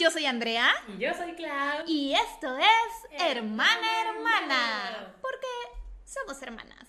[0.00, 0.72] Yo soy Andrea.
[0.88, 1.84] Y yo soy Clau.
[1.86, 5.14] Y esto es Hermana Hermana.
[5.20, 5.46] Porque
[6.06, 6.88] somos hermanas.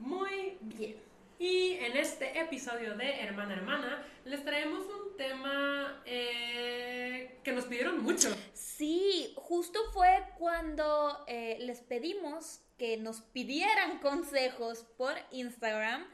[0.00, 0.96] Muy bien.
[1.38, 8.02] Y en este episodio de Hermana Hermana les traemos un tema eh, que nos pidieron
[8.02, 8.36] mucho.
[8.80, 16.06] Sí, justo fue cuando eh, les pedimos que nos pidieran consejos por Instagram.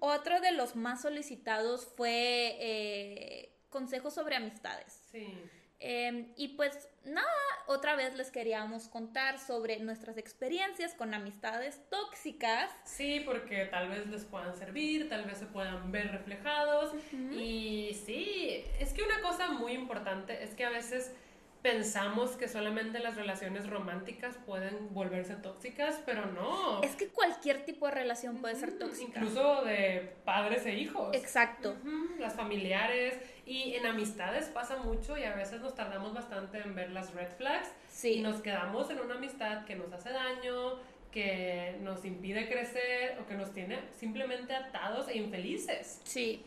[0.00, 5.00] Otro de los más solicitados fue eh, consejos sobre amistades.
[5.10, 5.34] Sí.
[5.78, 7.26] Em, y pues nada,
[7.66, 12.70] otra vez les queríamos contar sobre nuestras experiencias con amistades tóxicas.
[12.84, 16.92] Sí, porque tal vez les puedan servir, tal vez se puedan ver reflejados.
[17.32, 21.14] Y sí, es que una cosa muy importante es que a veces
[21.62, 26.82] pensamos que solamente las relaciones románticas pueden volverse tóxicas, pero no.
[26.82, 29.20] Es que cualquier tipo de relación puede ser tóxica.
[29.20, 31.14] Incluso de padres e hijos.
[31.14, 31.76] Exacto.
[32.18, 36.90] Las familiares y en amistades pasa mucho y a veces nos tardamos bastante en ver
[36.92, 38.14] las red flags Sí.
[38.14, 40.78] y nos quedamos en una amistad que nos hace daño,
[41.12, 46.00] que nos impide crecer o que nos tiene simplemente atados e infelices.
[46.04, 46.44] Sí.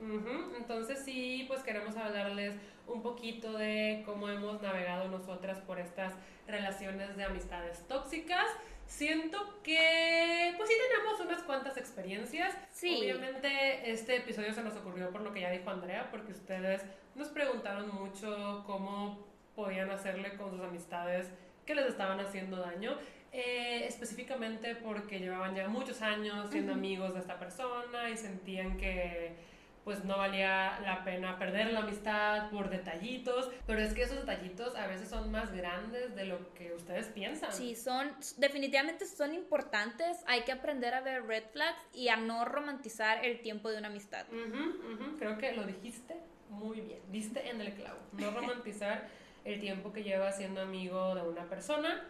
[0.00, 2.54] Ujú, Entonces sí, pues queremos hablarles
[2.88, 6.14] un poquito de cómo hemos navegado nosotras por estas
[6.46, 8.46] relaciones de amistades tóxicas.
[8.86, 12.56] Siento que pues sí tenemos unas cuantas experiencias.
[12.72, 12.96] Sí.
[12.96, 16.82] Obviamente este episodio se nos ocurrió por lo que ya dijo Andrea, porque ustedes
[17.14, 21.30] nos preguntaron mucho cómo podían hacerle con sus amistades
[21.66, 22.96] que les estaban haciendo daño.
[23.30, 29.36] Eh, específicamente porque llevaban ya muchos años siendo amigos de esta persona y sentían que
[29.88, 34.76] pues no valía la pena perder la amistad por detallitos, pero es que esos detallitos
[34.76, 37.50] a veces son más grandes de lo que ustedes piensan.
[37.54, 40.18] Sí, son, definitivamente son importantes.
[40.26, 43.88] Hay que aprender a ver red flags y a no romantizar el tiempo de una
[43.88, 44.26] amistad.
[44.30, 46.16] Ujú, Creo que lo dijiste
[46.50, 47.98] muy bien, diste en el clavo.
[48.12, 49.08] No romantizar
[49.46, 52.04] el tiempo que llevas siendo amigo de una persona,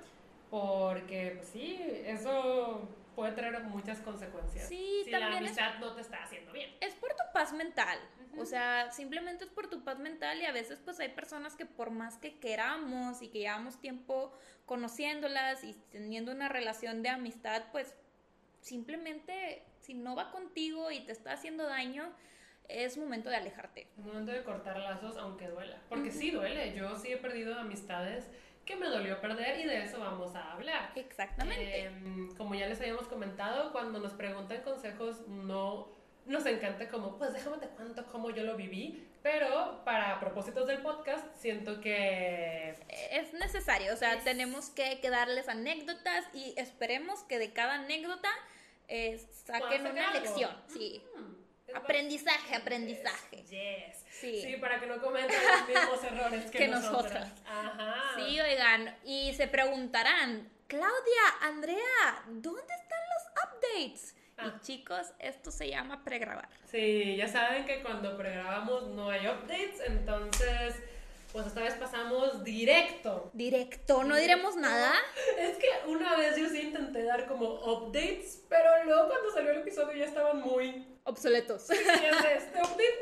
[0.51, 2.89] porque pues, sí, eso
[3.19, 4.69] puede traer muchas consecuencias.
[4.69, 6.71] Sí, si la también es- amistad no te está haciendo bien.
[6.81, 7.99] Es por tu paz mental.
[8.31, 8.43] Ujú.
[8.43, 11.67] O sea, simplemente es por tu paz mental y a veces pues hay personas que
[11.67, 14.33] por más que queramos y que llevamos tiempo
[14.67, 17.93] conociéndolas y teniendo una relación de amistad, pues
[18.61, 22.13] simplemente si no va contigo y te está haciendo daño,
[22.69, 23.89] es momento de alejarte.
[23.99, 25.81] Es momento de cortar lazos aunque duela.
[25.89, 26.73] Porque sí duele.
[26.77, 28.29] Yo sí he perdido amistades
[28.69, 30.93] que me dolió perder y de eso vamos a hablar.
[30.95, 31.85] Exactamente.
[31.87, 35.89] Em, como ya les habíamos comentado, cuando nos preguntan consejos, no
[36.27, 40.83] nos encanta como, pues déjame te cuento cómo yo lo viví, pero para propósitos del
[40.83, 42.75] podcast, siento que
[43.11, 47.77] es necesario, o sea, Es- tenemos que, que darles anécdotas y esperemos que de cada
[47.77, 48.29] anécdota
[48.89, 50.21] eh, saquen una algo.
[50.21, 50.51] lección.
[50.69, 51.03] Sí.
[51.17, 51.38] mm,
[51.75, 53.37] Aprendizaje, aprendizaje.
[53.45, 54.05] Yes.
[54.11, 54.43] Sí.
[54.43, 57.29] Sí, para que no cometan los mismos errores que, Que nosotras.
[57.29, 57.33] nosotras.
[57.47, 58.13] Ajá.
[58.17, 64.15] Sí, oigan, y se preguntarán, Claudia, Andrea, ¿dónde están los updates?
[64.37, 64.55] Ah.
[64.57, 66.49] Y chicos, esto se llama pregrabar.
[66.71, 70.77] Sí, ya saben que cuando pregrabamos no hay updates, entonces,
[71.33, 73.31] pues esta vez pasamos directo.
[73.33, 74.93] Directo, no diremos nada.
[75.39, 79.59] Es que una vez yo sí intenté dar como updates, pero luego cuando salió el
[79.59, 80.87] episodio ya estaban muy...
[81.09, 81.63] Obsoletos.
[81.63, 83.01] "Sí, es de este update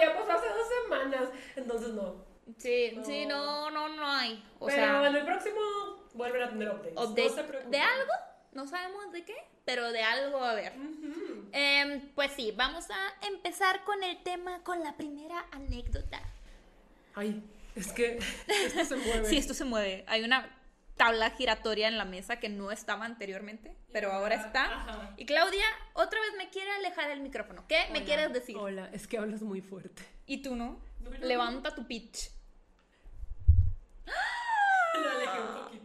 [0.00, 2.24] ya pasó hace dos semanas, entonces no.
[2.58, 3.04] Sí, No.
[3.04, 4.42] sí, no, no, no hay.
[4.58, 5.60] O pero sea, en el próximo
[6.14, 6.92] vuelven a tener updates.
[6.96, 7.70] updates no se preocupen.
[7.70, 8.12] de algo,
[8.52, 10.54] no sabemos de qué, pero de algo a.
[10.54, 11.48] Ujú.
[11.52, 16.20] Em, pues sí, vamos a empezar con el tema, con la primera anécdota.
[17.14, 17.42] Ay,
[17.74, 19.24] es que esto se mueve.
[19.28, 20.04] Sí, esto se mueve.
[20.08, 20.57] Hay una
[20.98, 24.64] tabla giratoria en la mesa que no estaba anteriormente, pero ahora está.
[24.66, 25.14] Ajá.
[25.16, 25.64] Y Claudia
[25.94, 27.64] otra vez me quiere alejar el micrófono.
[27.66, 28.56] ¿Qué me quieres decir?
[28.58, 30.02] Hola, es que hablas muy fuerte.
[30.26, 30.78] ¿Y tú no?
[31.00, 32.30] No, no, Levanta tu pitch.
[35.00, 35.84] Lo alejé un poquito.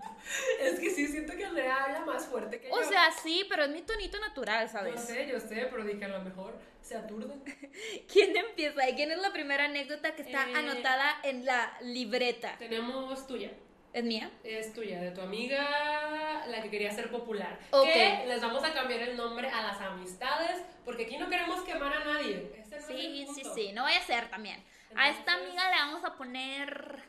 [0.60, 2.74] Es que sí, siento que Andrea habla más fuerte que yo.
[2.74, 5.02] O sea, sí, pero es mi tonito natural, Yo ¿sabes?
[5.02, 7.44] sé, yo sé, pero dije a lo mejor se aturden.
[8.12, 8.90] ¿Quién empieza?
[8.90, 12.56] ¿Y quién es la primera anécdota que está Eh, anotada en la libreta?
[12.58, 13.52] Tenemos tuya.
[13.94, 14.32] ¿Es mía?
[14.44, 17.60] Es tuya, de tu amiga, la que quería ser popular.
[17.70, 17.86] Ok.
[17.86, 21.94] Que les vamos a cambiar el nombre a las amistades, porque aquí no queremos quemar
[21.94, 22.52] a nadie.
[22.60, 24.64] Ese no es el Sí, sí, sí, no voy a ser también.
[24.96, 27.04] A esta amiga le vamos a poner...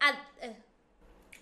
[0.00, 0.56] a- eh,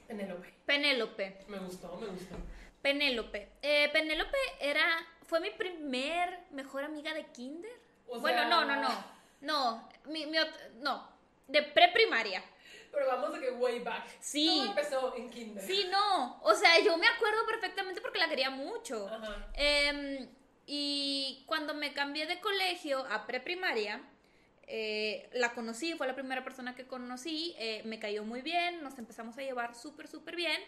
[0.07, 0.55] Penélope.
[0.67, 1.45] Penélope.
[1.49, 2.37] Me gustó, me gustó.
[2.83, 3.49] Penélope.
[3.63, 4.85] Eh, Penélope era,
[5.27, 7.71] fue mi primer mejor amiga de kinder.
[8.09, 9.05] O bueno, sea- no, no, no.
[9.41, 10.37] No, mi, mi
[10.81, 11.09] no,
[11.49, 12.43] de preprimaria.
[12.93, 14.05] Pero vamos de que way back.
[14.21, 14.47] Sí.
[14.47, 15.65] Todo empezó en kinder.
[15.65, 16.41] Sí, no.
[16.43, 19.09] O sea, yo me acuerdo perfectamente porque la quería mucho.
[19.09, 19.49] Ajá.
[19.55, 20.29] Em,
[20.67, 24.03] y cuando me cambié de colegio a preprimaria,
[24.73, 28.97] eh, la conocí, fue la primera persona que conocí, eh, me cayó muy bien, nos
[29.01, 30.61] empezamos a llevar súper, súper bien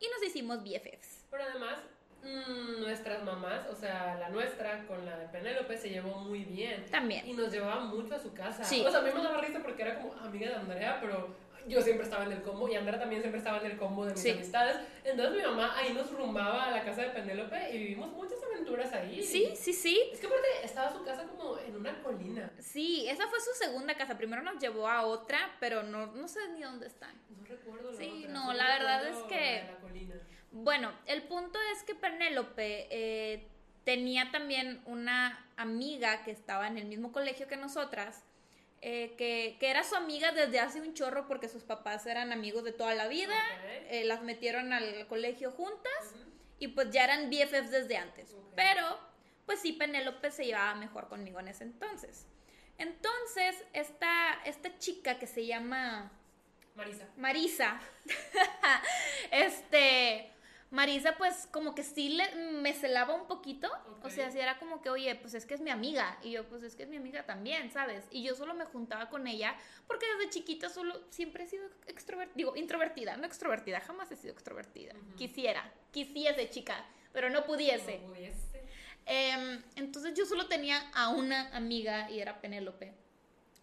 [0.00, 1.26] y nos hicimos BFFs.
[1.30, 1.76] Pero además,
[2.24, 6.84] mm, nuestras mamás, o sea, la nuestra con la de Penélope se llevó muy bien.
[6.90, 7.24] También.
[7.28, 8.64] Y nos llevaba mucho a su casa.
[8.64, 8.84] Sí.
[8.84, 11.36] O sea, a mí me daba risa porque era como amiga de Andrea, pero
[11.66, 14.12] yo siempre estaba en el combo y Andrea también siempre estaba en el combo de
[14.12, 14.30] mis Sí.
[14.30, 14.76] amistades.
[15.04, 18.92] Entonces mi mamá ahí nos rumbaba a la casa de Penélope y vivimos muchas aventuras
[18.92, 19.22] ahí.
[19.22, 20.00] Sí, sí, sí.
[20.12, 22.50] Es que aparte estaba su casa como en una colina.
[22.58, 24.16] Sí, esa fue su segunda casa.
[24.18, 27.14] Primero nos llevó a otra, pero no, no sé ni dónde están.
[27.38, 30.14] No recuerdo la Sí, otra, no, la verdad es que- la colina.
[30.52, 33.48] Bueno, el punto es que Penélope eh,
[33.84, 38.22] tenía también una amiga que estaba en el mismo colegio que nosotras,
[38.86, 42.64] eh, que, que era su amiga desde hace un chorro porque sus papás eran amigos
[42.64, 43.34] de toda la vida,
[43.88, 46.14] eh, las metieron al colegio juntas
[46.58, 48.36] y pues ya eran BFFs desde antes.
[48.54, 48.82] Pero,
[49.46, 52.26] pues sí, Penélope se llevaba mejor conmigo en ese entonces.
[52.76, 56.12] Entonces, esta, esta chica que se llama
[56.74, 57.08] Marisa.
[57.16, 57.80] Marisa,
[59.30, 60.30] este,
[60.70, 63.70] Marisa pues como que sí le, me celaba un poquito,
[64.02, 66.48] o sea, sí era como que, oye, pues es que es mi amiga, y yo,
[66.48, 68.04] pues es que es mi amiga también, ¿sabes?
[68.10, 69.54] Y yo solo me juntaba con ella
[69.86, 74.32] porque desde chiquita solo siempre he sido extrovertida, digo, introvertida, no extrovertida, jamás he sido
[74.32, 74.94] extrovertida.
[75.16, 78.00] Quisiera, quisiese, chica, pero no pudiese.
[78.00, 78.64] No pudiese.
[79.06, 83.03] Em, entonces yo solo tenía a una amiga y era Penélope.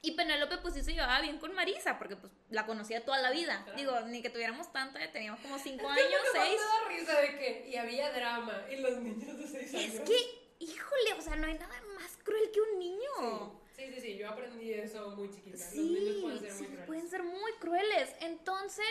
[0.04, 3.30] Y Penélope pues sí se llevaba bien con Marisa, porque pues la conocía toda la
[3.30, 3.62] vida.
[3.64, 3.78] Claro.
[3.78, 6.48] Digo, ni que tuviéramos tanta, ya teníamos como cinco Es que años, lo que más
[6.48, 6.62] seis.
[6.62, 9.94] Me da risa de que y había drama y los niños de 6 años.
[9.94, 13.62] Es que, híjole, o sea, no hay nada más cruel que un niño.
[13.76, 15.58] Sí, sí, sí, yo aprendí eso muy chiquita.
[15.58, 16.86] los Sí, niños pueden ser sí, muy crueles.
[16.88, 18.16] pueden ser muy crueles.
[18.22, 18.86] Entonces,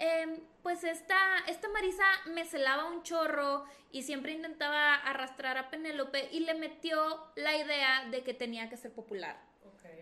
[0.00, 6.28] em, pues esta, esta Marisa me celaba un chorro y siempre intentaba arrastrar a Penélope
[6.32, 9.40] y le metió la idea de que tenía que ser popular.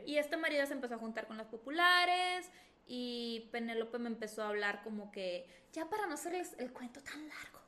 [0.06, 2.50] Y esta Marisa se empezó a juntar con las populares
[2.86, 7.28] y Penélope me empezó a hablar como que, ya para no hacerles el cuento tan
[7.28, 7.60] largo,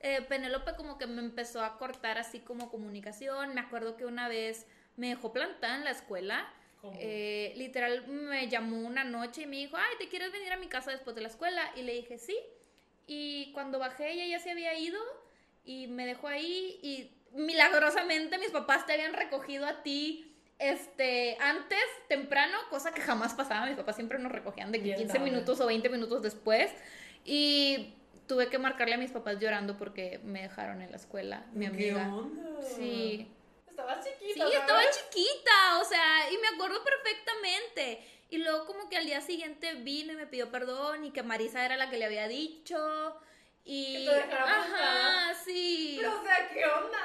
[0.00, 3.54] eh, Penélope como que me empezó a cortar así como comunicación.
[3.54, 6.52] Me acuerdo que una vez me dejó plantada en la escuela.
[7.00, 10.68] Eh, literal me llamó una noche y me dijo, ay, ¿te quieres venir a mi
[10.68, 11.72] casa después de la escuela?
[11.74, 12.36] Y le dije, sí.
[13.08, 15.00] Y cuando bajé ella ya se había ido
[15.64, 20.25] y me dejó ahí y milagrosamente mis papás te habían recogido a ti
[20.58, 23.66] este antes, temprano, cosa que jamás pasaba.
[23.66, 25.30] Mis papás siempre nos recogían de que Bien 15 tarde.
[25.30, 26.70] minutos o 20 minutos después.
[27.24, 27.94] Y
[28.26, 31.90] tuve que marcarle a mis papás llorando porque me dejaron en la escuela, mi ¿Qué
[31.92, 32.14] amiga.
[32.14, 32.60] onda?
[32.76, 33.30] Sí.
[33.68, 34.48] Estabas Sí, chiquita.
[34.48, 35.04] estaba ¿sabes?
[35.12, 38.00] chiquita, o sea, y me acuerdo perfectamente.
[38.30, 41.64] Y luego como que al día siguiente vino y me pidió perdón y que Marisa
[41.64, 43.16] era la que le había dicho.
[43.64, 44.06] Y...
[44.06, 45.96] Que te Ajá, sí.
[46.00, 46.98] Pero, o sea, ¿qué onda?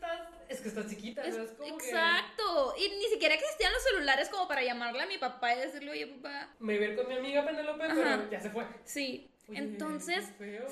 [0.00, 0.28] Estás...
[0.48, 1.44] Es que estás chiquita, Es- ¿no?
[1.44, 1.84] Es como que...
[1.84, 2.74] exacto.
[2.78, 6.06] Y ni siquiera existían los celulares como para llamarle a mi papá y decirle, oye,
[6.06, 6.48] papá.
[6.58, 7.94] Me iba a ir con mi amiga Penélope, Ajá.
[7.94, 8.66] pero ya se fue.
[8.84, 9.30] Sí.
[9.48, 10.28] Oye, Entonces,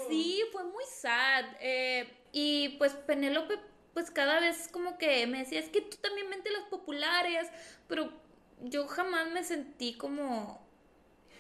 [0.08, 1.44] sí, fue muy sad.
[1.60, 3.58] Eh, y pues Penélope,
[3.94, 7.48] pues cada vez como que me decía, es que tú también vente las populares,
[7.86, 8.12] pero
[8.60, 10.66] yo jamás me sentí como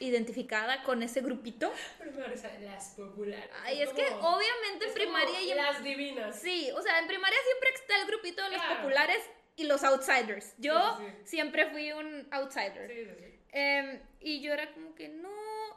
[0.00, 1.72] identificada con ese grupito.
[1.98, 3.50] Pero me parece las populares.
[3.64, 5.56] Ay, es que como- obviamente en es primaria y en...
[5.56, 6.36] Las divinas.
[6.40, 8.76] Sí, o sea, en primaria siempre está el grupito de los Claro.
[8.82, 9.18] populares
[9.56, 10.54] y los outsiders.
[10.58, 12.90] Yo Sí, sí, siempre fui un outsider.
[12.90, 13.40] Sí.
[13.52, 15.30] Em, y yo era como que no,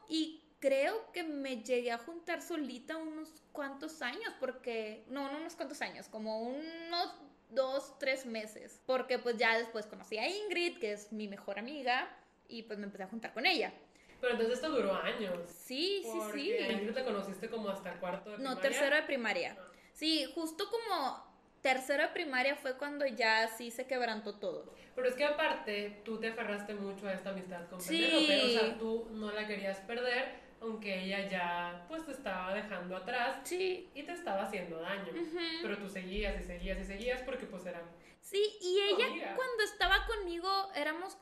[0.09, 5.55] y creo que me llegué a juntar solita unos cuantos años, porque, no, no unos
[5.55, 7.13] cuantos años, como unos
[7.49, 12.07] dos, tres meses, porque pues ya después conocí a Ingrid, que es mi mejor amiga,
[12.47, 13.73] y pues me empecé a juntar con ella.
[14.21, 15.33] Pero entonces esto duró años.
[15.47, 16.73] Sí, sí, Porque sí.
[16.73, 18.61] Ingrid te conociste como hasta cuarto de No, primaria.
[18.61, 19.57] tercero de primaria.
[19.93, 21.29] Sí, justo como
[21.61, 24.73] tercero de primaria fue cuando ya sí se quebrantó todo.
[24.95, 27.97] Pero es que aparte, tú te aferraste mucho a esta amistad con Sí.
[28.01, 28.45] Penélope.
[28.45, 33.39] O sea, tú no la querías perder, aunque ella ya, pues, te estaba dejando atrás
[33.43, 33.89] Sí.
[33.95, 35.11] y te estaba haciendo daño.
[35.13, 35.37] Ujú.
[35.63, 37.81] Pero tú seguías y seguías y seguías porque, pues, era...
[38.21, 39.35] Sí, y ella amiga.
[39.35, 41.17] cuando estaba conmigo éramos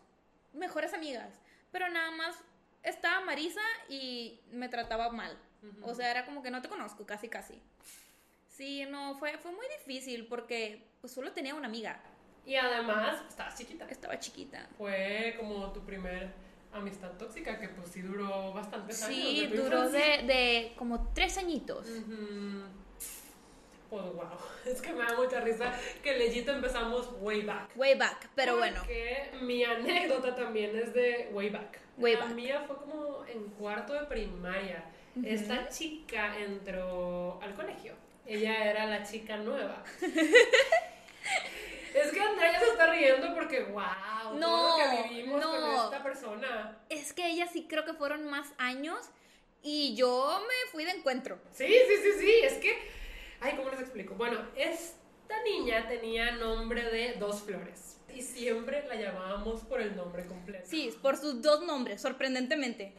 [0.54, 1.40] mejores amigas,
[1.72, 2.44] pero nada más
[2.84, 5.38] estaba Marisa y me trataba mal.
[5.82, 7.62] O sea, era como que no te conozco, casi casi.
[8.48, 12.02] Sí, no, fue, fue muy difícil porque pues solo tenía una amiga,
[12.46, 13.86] Y además, estabas chiquita.
[13.86, 14.68] estaba chiquita.
[14.78, 16.32] Fue como tu primer
[16.74, 19.16] amistad tóxica, que pues sí duró bastantes años.
[19.18, 21.88] Sí, de tu duró de, de como tres añitos.
[21.90, 22.64] Ujú.
[23.90, 27.72] Pues wow, es que me da mucha risa que leyito empezamos way back.
[27.76, 28.80] Way back, pero bueno.
[28.82, 31.80] Porque mi anécdota también es de way back.
[32.00, 32.30] Way La back.
[32.34, 34.84] mía fue como en cuarto de primaria.
[35.24, 37.94] Esta chica entró al colegio.
[38.26, 39.84] Ella era la chica nueva.
[41.94, 42.20] es que
[42.92, 45.52] riendo porque, wow, No, todo lo que vivimos no.
[45.52, 46.78] con esta persona.
[46.90, 49.00] Es que ella sí creo que fueron más años
[49.62, 51.40] y yo me fui de encuentro.
[51.52, 52.78] Sí, sí, sí, sí, es que,
[53.42, 54.16] ay, ¿cómo les explico?
[54.16, 60.26] Bueno, esta niña tenía nombre de dos flores y siempre la llamábamos por el nombre
[60.26, 60.66] completo.
[60.68, 62.94] Sí, por sus dos nombres, sorprendentemente.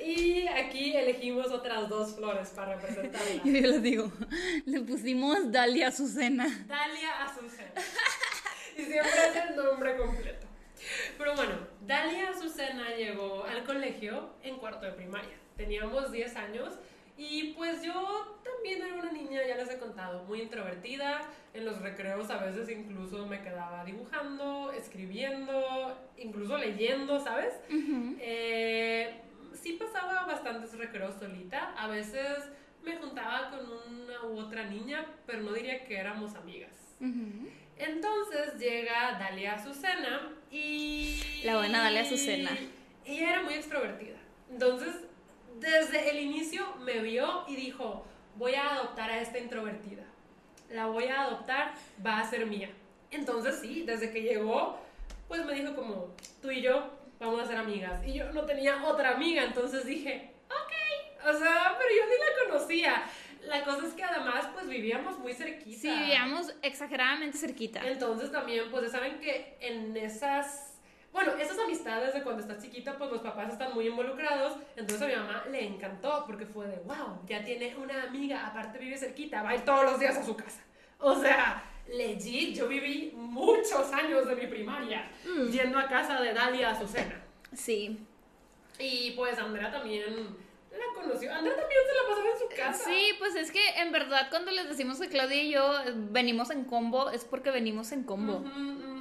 [0.00, 3.42] Y aquí elegimos otras dos flores para representarla.
[3.44, 4.12] Yo les digo,
[4.66, 6.46] le pusimos Dalia Azucena.
[6.66, 7.72] Dalia Azucena.
[8.76, 10.46] Y siempre es el nombre completo.
[11.16, 11.54] Pero bueno,
[11.86, 15.34] Dalia Azucena llegó al colegio en cuarto de primaria.
[15.56, 16.74] Teníamos 10 años
[17.16, 21.22] y pues yo también era una niña, ya les he contado, muy introvertida.
[21.52, 27.54] En los recreos a veces incluso me quedaba dibujando, escribiendo, incluso leyendo, ¿sabes?
[28.18, 29.20] Eh,
[29.52, 31.72] sí pasaba bastantes recreos solita.
[31.78, 32.50] A veces
[32.82, 36.96] me juntaba con una u otra niña, pero no diría que éramos amigas.
[37.76, 41.22] Entonces llega Dalia Azucena y...
[41.44, 42.50] La buena Dalia Azucena.
[43.04, 44.16] Ella era muy extrovertida.
[44.50, 45.03] Entonces,
[45.64, 48.04] desde el inicio me vio y dijo,
[48.36, 50.04] voy a adoptar a esta introvertida.
[50.70, 52.70] La voy a adoptar, va a ser mía.
[53.10, 54.78] Entonces sí, desde que llegó,
[55.28, 58.06] pues me dijo como, tú y yo vamos a ser amigas.
[58.06, 61.28] Y yo no tenía otra amiga, entonces dije, ok.
[61.28, 63.04] O sea, pero yo ni la conocía.
[63.42, 65.80] La cosa es que además, pues vivíamos muy cerquita.
[65.80, 67.86] Sí, vivíamos exageradamente cerquita.
[67.86, 70.73] Entonces también, pues ya saben que en esas,
[71.14, 74.58] bueno, esas amistades de cuando estás chiquita, pues los papás están muy involucrados.
[74.74, 78.80] Entonces a mi mamá le encantó porque fue de, wow, ya tiene una amiga, aparte
[78.80, 80.60] vive cerquita, va a ir todos los días a su casa.
[80.98, 85.08] O sea, legit, yo viví muchos años de mi primaria
[85.52, 87.22] yendo a casa de Dalia Azucena.
[87.52, 87.96] Sí.
[88.80, 90.36] Y pues Andrea también
[90.72, 91.32] la conoció.
[91.32, 92.84] Andrea también se la pasaba en su casa.
[92.86, 96.50] Sí, pues es que en verdad cuando les decimos que Claudia y yo eh, venimos
[96.50, 98.38] en combo, es porque venimos en combo.
[98.38, 98.93] Ujú.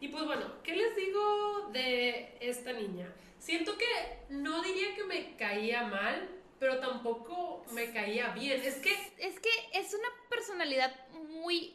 [0.00, 3.12] Y pues bueno, ¿qué les digo de esta niña?
[3.38, 3.86] Siento que
[4.30, 6.28] no diría que me caía mal,
[6.58, 8.60] pero tampoco me caía bien.
[8.62, 11.74] Es que Es que es una personalidad muy...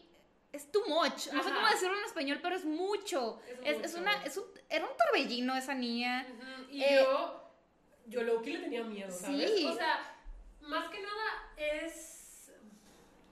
[0.52, 1.28] Es too much.
[1.34, 1.56] No sé Ajá.
[1.56, 3.42] cómo decirlo en español, pero es mucho.
[3.48, 3.86] Es Es, mucho.
[3.88, 4.24] es una...
[4.24, 6.28] Es un, era un torbellino esa niña.
[6.30, 7.44] Ujú, Y Eh, yo,
[8.08, 9.52] yo Loki le tenía miedo, ¿sabes?
[9.58, 9.66] Sí.
[9.66, 10.16] O sea,
[10.62, 12.52] más que nada es...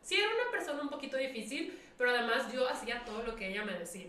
[0.01, 3.63] Sí era una persona un poquito difícil, pero además yo hacía todo lo que ella
[3.63, 4.07] me decía.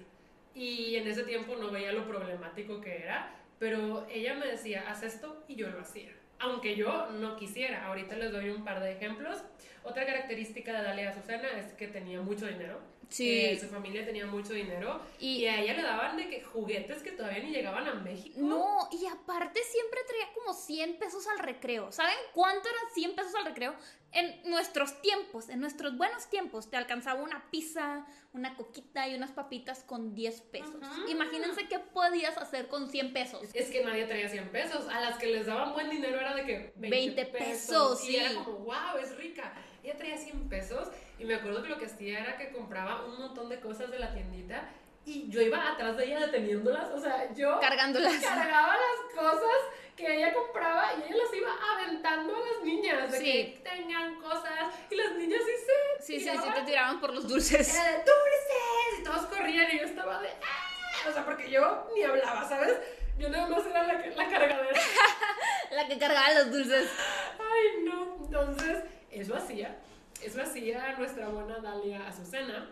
[0.54, 5.02] Y en ese tiempo no veía lo problemático que era, pero ella me decía, haz
[5.02, 6.12] esto y yo lo hacía.
[6.38, 7.86] Aunque yo no quisiera.
[7.86, 9.42] Ahorita les doy un par de ejemplos.
[9.84, 12.80] Otra característica de Dalia Azucena es que tenía mucho dinero.
[13.12, 13.44] Sí.
[13.44, 15.00] Eh, su familia tenía mucho dinero.
[15.18, 18.38] Y- Y, a ella le daban de que juguetes que todavía ni llegaban a México.
[18.40, 21.92] No, y aparte siempre traía como 100 pesos al recreo.
[21.92, 23.74] ¿Saben cuánto eran 100 pesos al recreo?
[24.12, 29.30] En nuestros tiempos, en nuestros buenos tiempos, te alcanzaba una pizza, una coquita y unas
[29.30, 30.76] papitas con 10 pesos.
[31.08, 33.42] Imagínense qué podías hacer con 100 pesos.
[33.54, 34.86] Es que nadie traía 100 pesos.
[34.88, 38.16] A las que les daban buen dinero era de que 20, 20 pesos, Y sí.
[38.16, 39.54] era como, wow, es rica.
[39.82, 43.18] Ella traía 100 pesos y me acuerdo que lo que hacía era que compraba un
[43.18, 44.68] montón de cosas de la tiendita
[45.04, 46.90] y yo iba atrás de ella deteniéndolas.
[46.90, 48.14] O sea, yo Cargándolas.
[48.22, 49.56] cargaba las cosas
[49.96, 53.10] que ella compraba y ella las iba aventando a las niñas.
[53.10, 53.24] De Sí.
[53.24, 56.04] que tengan cosas y las niñas sí se.
[56.04, 57.74] Sí, sí, sí, te tiraban por los dulces.
[57.74, 61.08] Era de dulces y todos corrían y yo estaba de ¡ah!
[61.08, 62.76] O sea, porque yo ni hablaba, ¿sabes?
[63.18, 64.80] Yo nada más era la, la cargadera.
[65.72, 66.90] La que cargaba los dulces.
[67.38, 68.16] Ay, no.
[68.24, 69.78] Entonces, eso hacía.
[70.22, 72.70] Eso hacía nuestra buena Dalia Azucena.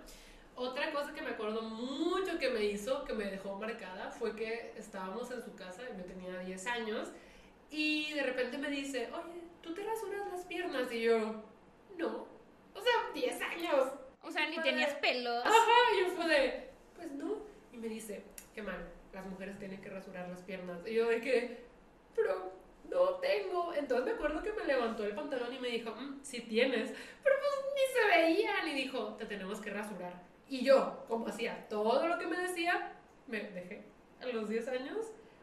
[0.56, 4.72] Otra cosa que me acuerdo mucho que me hizo, que me dejó marcada, fue que
[4.76, 7.08] estábamos en su casa y yo tenía 10 años
[7.70, 10.92] y de repente me dice, oye, ¿tú te rasuras las piernas?
[10.92, 11.42] Y yo,
[11.96, 12.26] no.
[12.74, 13.92] O sea, 10 años.
[14.22, 15.44] O sea, ni Fue tenías de- pelos.
[15.46, 17.38] Ajá, y yo fue de, pues no.
[17.72, 18.22] Y me dice,
[18.54, 20.86] qué mal, las mujeres tienen que rasurar las piernas.
[20.86, 21.64] Y yo de que,
[22.14, 22.52] pero
[22.90, 23.72] no tengo.
[23.74, 26.90] Entonces me acuerdo que me levantó el pantalón y me dijo, "Mm, sí tienes.
[27.22, 28.68] Pero pues ni se veían.
[28.68, 30.12] Y dijo, te tenemos que rasurar.
[30.48, 32.92] Y yo, como hacía todo lo que me decía,
[33.26, 33.84] me dejé.
[34.20, 34.98] A los 10 años,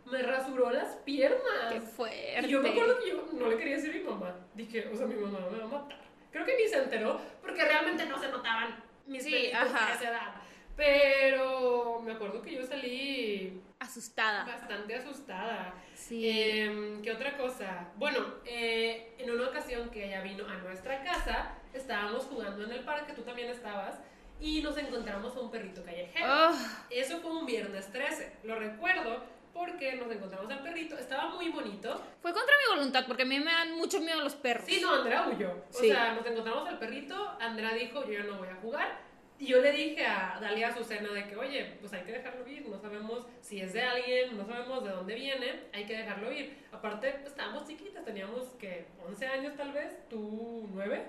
[0.06, 1.72] me rasuró las piernas.
[1.74, 2.42] Qué fuerte.
[2.44, 4.36] Y yo me acuerdo que yo no le quería decir a mi mamá.
[4.54, 6.00] Dije, o sea, mi mamá me va a matar.
[6.32, 9.88] Creo que ni se enteró, porque realmente no se notaban mis Sí, ajá.
[9.88, 10.34] a esa edad.
[10.78, 14.46] Pero me acuerdo que yo salí Asustada.
[14.46, 15.74] bastante asustada.
[15.96, 16.30] Sí.
[16.30, 17.90] Em, ¿Qué otra cosa?
[17.98, 22.82] Bueno, eh, en una ocasión que ella vino a nuestra casa, estábamos jugando en el
[22.86, 23.96] parque, tú también estabas,
[24.40, 26.28] y nos encontramos a un perrito callejero.
[26.30, 26.56] Oh,
[26.92, 32.00] Eso fue un viernes 13, lo recuerdo porque nos encontramos al perrito, estaba muy bonito.
[32.22, 34.66] fue contra mi voluntad porque a mí me dan mucho miedo los perros.
[34.68, 35.50] Sí, no, Andrea huyó.
[35.50, 35.88] O Sí.
[35.90, 39.07] sea, nos encontramos al perrito, Andrea dijo, yo ya no voy a jugar,
[39.40, 42.80] yo le dije a Dalia Azucena de que, oye, pues hay que dejarlo ir, no
[42.80, 46.58] sabemos si es de alguien, no sabemos de dónde viene, hay que dejarlo ir.
[46.72, 51.08] Aparte, pues, estábamos chiquitas, teníamos que 11 años tal vez, tú 9.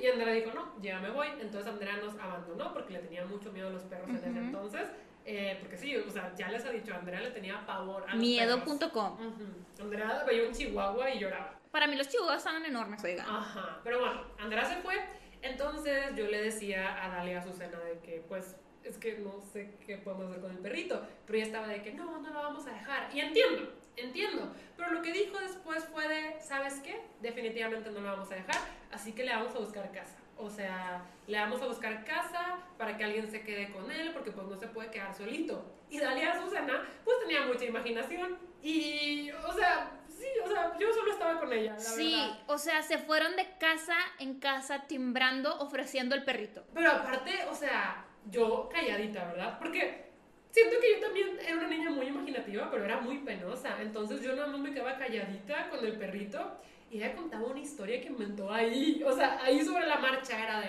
[0.00, 1.28] Y Andrea dijo, no, ya me voy.
[1.40, 4.88] Entonces Andrea nos abandonó porque le tenía mucho miedo a los perros en ese entonces.
[5.30, 9.18] Eh, porque sí, o sea, ya les ha dicho, Andrea le tenía pavor a Miedo.com.
[9.78, 11.54] Andrea veía un chihuahua y lloraba.
[11.70, 13.24] Para mí los chihuahuas estaban enormes, oiga.
[13.28, 14.94] Ajá, pero bueno, Andrea se fue
[15.50, 19.98] entonces yo le decía a Dalia Azucena de que pues es que no sé qué
[19.98, 22.72] podemos hacer con el perrito, pero ella estaba de que no, no lo vamos a
[22.72, 23.14] dejar.
[23.14, 27.00] Y entiendo, entiendo, pero lo que dijo después fue de, ¿sabes qué?
[27.20, 28.56] Definitivamente no lo vamos a dejar,
[28.90, 30.16] así que le vamos a buscar casa.
[30.36, 34.30] O sea, le vamos a buscar casa para que alguien se quede con él, porque
[34.30, 35.64] pues no se puede quedar solito.
[35.90, 41.12] Y Dalia Azucena pues tenía mucha imaginación y, o sea, sí, o sea, yo solo
[41.12, 41.72] estaba con ella.
[41.72, 46.64] La sí, o sea, se fueron de casa en casa timbrando, ofreciendo el perrito.
[46.74, 49.58] Pero aparte, o sea, yo calladita, ¿verdad?
[49.58, 50.08] Porque
[50.50, 53.80] siento que yo también era una niña muy imaginativa, pero era muy penosa.
[53.80, 56.58] Entonces yo nada más me quedaba calladita con el perrito
[56.90, 59.02] y ella contaba una historia que inventó ahí.
[59.04, 60.68] O sea, ahí sobre la marcha era de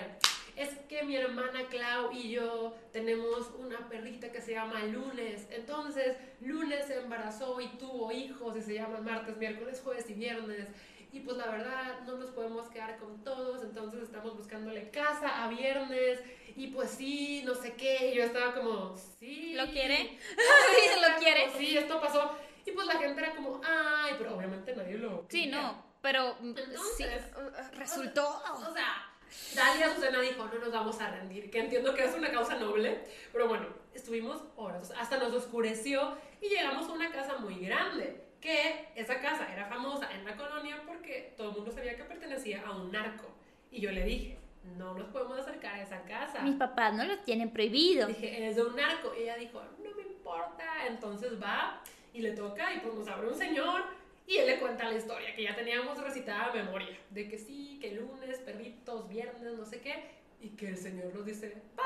[0.60, 5.46] es que mi hermana Clau y yo tenemos una perrita que se llama Lunes.
[5.50, 10.68] Entonces, Lunes se embarazó y tuvo hijos y se llaman martes, miércoles, jueves y viernes.
[11.12, 15.48] Y pues la verdad, no nos podemos quedar con todos, entonces estamos buscándole casa a
[15.48, 16.20] viernes.
[16.54, 18.10] Y pues sí, no sé qué.
[18.12, 19.54] Y yo estaba como, sí.
[19.54, 19.96] ¿Lo quiere?
[20.20, 21.50] sí, lo quiere.
[21.56, 22.36] sí, esto pasó.
[22.66, 25.24] Y pues la gente era como, ay, pero obviamente nadie lo.
[25.30, 26.36] Sí, no, pero
[26.98, 27.04] sí,
[27.72, 28.42] resultó.
[28.52, 29.09] o sea
[29.54, 33.00] Dalia Susana dijo, no nos vamos a rendir, que entiendo que es una causa noble,
[33.32, 38.88] pero bueno, estuvimos horas, hasta nos oscureció y llegamos a una casa muy grande, que
[38.94, 42.72] esa casa era famosa en la colonia porque todo el mundo sabía que pertenecía a
[42.72, 43.28] un narco.
[43.70, 44.38] Y yo le dije,
[44.76, 46.40] no nos podemos acercar a esa casa.
[46.42, 48.06] Mis papás no los tienen prohibido.
[48.08, 49.12] Dije, es de un narco.
[49.16, 50.86] Y ella dijo, no me importa.
[50.86, 51.82] Entonces va
[52.12, 53.84] y le toca y pues nos abre un señor
[54.30, 57.78] y él le cuenta la historia que ya teníamos recitada a memoria, de que sí,
[57.80, 60.04] que lunes, perritos, viernes, no sé qué,
[60.40, 61.82] y que el Señor nos dice, va,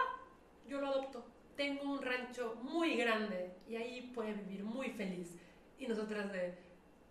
[0.69, 1.25] yo lo adopto,
[1.57, 5.35] tengo un rancho muy grande y ahí puede vivir muy feliz.
[5.79, 6.55] Y nosotras de,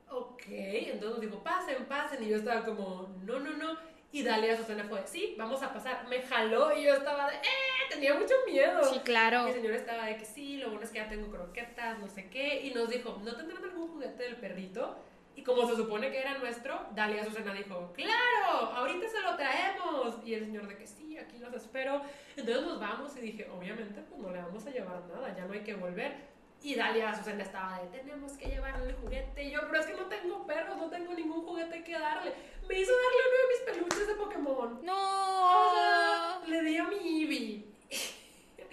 [0.07, 3.79] ok, entonces nos dijo, pasen, pasen, y yo estaba como, no, no, no.
[4.11, 6.07] Y Dalia Susana fue, sí, vamos a pasar.
[6.07, 7.89] Me jaló y yo estaba de, ¡eh!
[7.89, 8.83] Tenía mucho miedo.
[8.83, 9.47] Sí, claro.
[9.47, 12.07] Y el señor estaba de que sí, lo bueno es que ya tengo croquetas, no
[12.07, 12.61] sé qué.
[12.61, 15.03] Y nos dijo, ¿no tendrán algún juguete del perrito?
[15.35, 20.15] Y como se supone que era nuestro, Dalia Susana dijo, claro, ahorita se lo traemos.
[20.23, 22.01] Y el señor de que sí, aquí los espero.
[22.35, 25.53] Entonces nos vamos y dije, obviamente pues no le vamos a llevar nada, ya no
[25.53, 26.33] hay que volver.
[26.61, 29.43] Y Dalia Susana estaba de, tenemos que llevarle el juguete.
[29.43, 32.33] Y yo, pero es que no tengo perros, no tengo ningún juguete que darle.
[32.69, 34.79] Me hizo darle uno de mis peluches de Pokémon.
[34.85, 36.41] No.
[36.47, 37.72] le di a mi Eevee.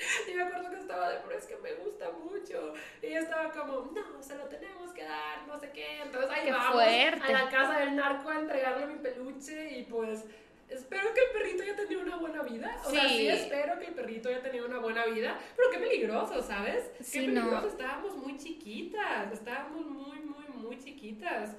[0.29, 2.75] y me acuerdo que estaba de, pero es que me gusta mucho.
[3.03, 6.03] Y ella estaba como, no, se lo tenemos que dar, no sé qué.
[6.03, 10.25] Entonces ahí vamos a la casa del narco a entregarle mi peluche y pues
[10.69, 12.81] espero que el perrito haya tenido una buena vida.
[12.85, 15.39] O sea, sí espero que el perrito haya tenido una buena vida.
[15.57, 16.91] Pero qué peligroso, ¿sabes?
[17.01, 17.69] Sí, qué peligroso.
[17.69, 19.33] Estábamos muy chiquitas.
[19.33, 21.57] Estábamos muy, muy, muy chiquitas.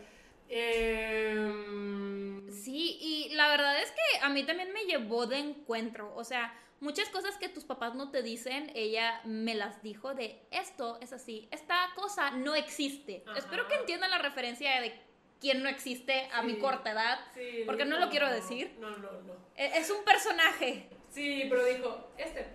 [0.50, 2.42] Eh...
[2.50, 6.14] Sí, y la verdad es que a mí también me llevó de encuentro.
[6.16, 10.42] O sea, muchas cosas que tus papás no te dicen, ella me las dijo de
[10.52, 13.24] esto es así, esta cosa no existe.
[13.38, 15.00] Espero que entiendan la referencia de
[15.40, 17.20] quién no existe a mi corta edad,
[17.66, 18.76] porque no, lo quiero decir.
[18.80, 19.34] No, no, no.
[19.56, 20.90] E, es un personaje.
[21.10, 22.48] Sí, pero dijo, este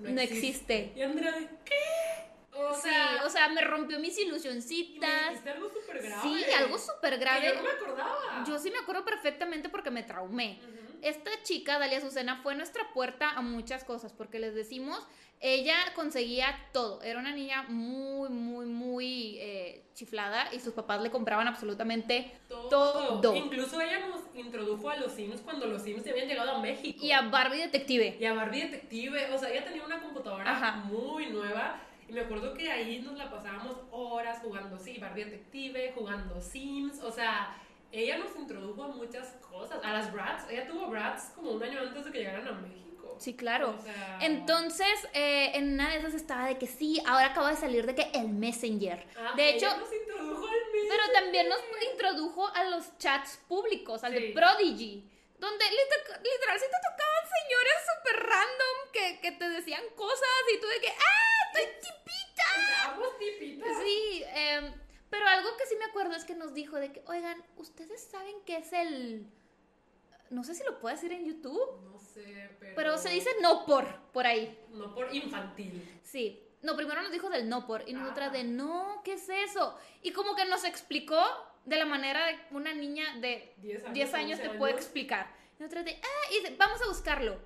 [0.00, 0.92] no, existe.
[0.94, 1.74] Y Andrea, ¿qué?
[2.52, 5.44] O sea, o sea, me rompió mis ilusioncitas.
[5.44, 6.22] Y algo súper grave.
[6.22, 7.46] Sí, algo súper grave.
[7.46, 8.44] yo no me acordaba.
[8.46, 10.58] Yo sí me acuerdo perfectamente porque me traumé
[11.02, 15.06] esta chica, Dalia Azucena, fue nuestra puerta a muchas cosas, porque les decimos,
[15.40, 17.00] ella conseguía todo.
[17.02, 23.34] Era una niña muy, muy, muy eh, chiflada y sus papás le compraban absolutamente todo.
[23.34, 27.04] Incluso ella nos introdujo a los Sims cuando los Sims habían llegado a México.
[27.04, 28.16] Y a Barbie Detective.
[28.18, 29.32] Y a Barbie Detective.
[29.32, 31.82] O sea, ella tenía una computadora muy nueva.
[32.08, 37.00] Y me acuerdo que ahí nos la pasábamos horas jugando, sí, Barbie Detective, jugando Sims.
[37.02, 37.54] O sea,
[37.90, 40.44] ella nos introdujo a muchas cosas, a las Brats.
[40.50, 43.16] Ella tuvo Brats como un año antes de que llegaran a México.
[43.18, 43.76] Sí, claro.
[44.20, 47.94] Entonces, eh, en una de esas estaba de que sí, ahora acaba de salir de
[47.94, 49.06] que el Messenger.
[49.16, 50.88] Ah, de hecho, nos introdujo al Messenger.
[50.88, 51.60] Pero también nos
[51.92, 55.04] introdujo a los chats públicos, al de Prodigy.
[55.38, 60.66] Donde literal, sí te tocaban señores súper random que, que, te decían cosas y tú
[60.66, 61.52] de que, ¡ah!
[61.54, 62.72] ¡Estoy tipita!
[62.74, 63.82] Estábamos tipitas.
[63.82, 64.72] Sí, eh
[65.10, 68.36] pero algo que sí me acuerdo es que nos dijo de que, oigan, ¿ustedes saben
[68.44, 69.26] qué es el
[70.30, 72.74] no sé si lo puedo decir en YouTube, No sé, pero.
[72.76, 74.58] pero se dice no por, por ahí.
[74.70, 76.00] No por infantil.
[76.04, 76.44] Sí.
[76.60, 78.32] No, primero nos dijo del no por y nosotras Ah.
[78.32, 79.74] de no, ¿qué es eso?
[80.02, 81.18] Y como que nos explicó
[81.64, 83.94] de la manera de una niña de 10 años.
[83.94, 85.32] 10 años 11 te puede explicar.
[85.58, 87.38] Y nosotras de, ah, y vamos a buscarlo.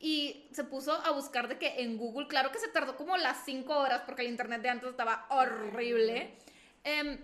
[0.00, 3.44] Y se puso a buscar de que en Google, claro que se tardó como las
[3.44, 6.38] 5 horas porque el internet de antes estaba horrible.
[6.88, 7.18] Em,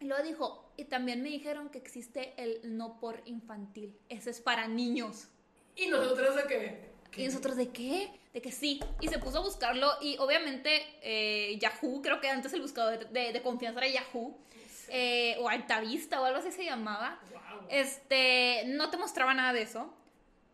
[0.00, 3.96] y luego dijo, y también me dijeron que existe el no por infantil.
[4.08, 5.28] Ese es para niños.
[5.76, 6.92] Y nosotros de que.
[7.16, 8.10] Y nosotros, ¿de qué?
[8.32, 8.80] De que sí.
[9.00, 9.90] Y se puso a buscarlo.
[10.00, 14.36] Y obviamente eh, Yahoo, creo que antes el buscador de, de confianza era Yahoo.
[14.88, 17.20] eh, o Altavista o algo así se llamaba.
[17.30, 17.66] Wow.
[17.70, 19.94] Este, no te mostraba nada de eso.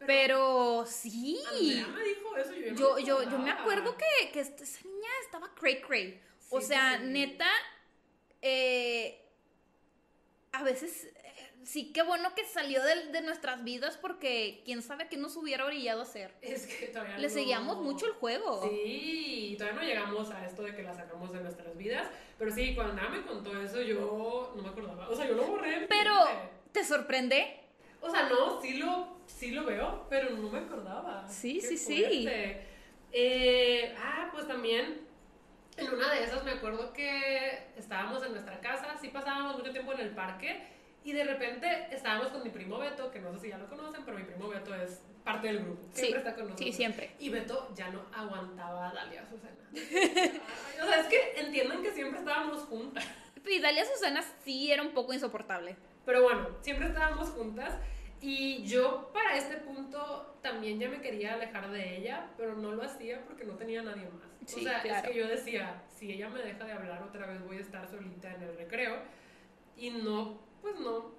[0.07, 1.39] Pero, sí.
[1.51, 2.53] Andrea me dijo eso.
[2.55, 6.21] Yo, Yo, me yo, yo me acuerdo que, que esa niña estaba cray cray.
[6.51, 7.07] O sea, sí.
[7.07, 7.49] neta,
[8.43, 9.21] eh,
[10.53, 15.09] a veces eh, sí, qué bueno que salió de, de nuestras vidas porque quién sabe
[15.09, 16.35] qué nos hubiera orillado a hacer.
[16.43, 18.63] Es que todavía Le no- seguíamos mucho el juego.
[18.63, 22.09] Sí, todavía no llegamos a esto de que la sacamos de nuestras vidas.
[22.39, 25.09] Pero sí, cuando Andrea me contó eso, yo no me acordaba.
[25.09, 25.87] O sea, yo lo borré.
[25.89, 26.15] Pero.
[26.73, 27.61] ¿te sorprende?
[28.01, 31.27] O sea, no, sí lo, sí lo veo, pero no me acordaba.
[31.29, 32.29] Sí, Qué sí, sí.
[33.11, 35.08] Eh, ah, pues también
[35.79, 39.93] en una de esas me acuerdo que estábamos en nuestra casa, sí pasábamos mucho tiempo
[39.93, 40.61] en el parque
[41.05, 44.05] y de repente estábamos con mi primo Beto, que no sé si ya lo conocen,
[44.05, 45.83] pero mi primo Beto es parte del grupo.
[45.93, 46.67] Siempre Sí, está con nosotros.
[46.67, 47.15] Sí, siempre.
[47.19, 49.55] Y Beto ya no aguantaba a Dalia Susana.
[50.83, 53.05] O sea, es que entiendan que siempre estábamos juntas.
[53.47, 55.77] Y Dalia Susana sí era un poco insoportable.
[56.05, 57.79] Pero bueno, siempre estábamos juntas
[58.21, 62.83] y yo para este punto también ya me quería alejar de ella, pero no lo
[62.83, 64.29] hacía porque no tenía nadie más.
[64.49, 65.07] Sí, o sea, claro.
[65.07, 67.87] es que yo decía, si ella me deja de hablar otra vez voy a estar
[67.87, 68.97] solita en el recreo
[69.77, 71.13] y no, pues no.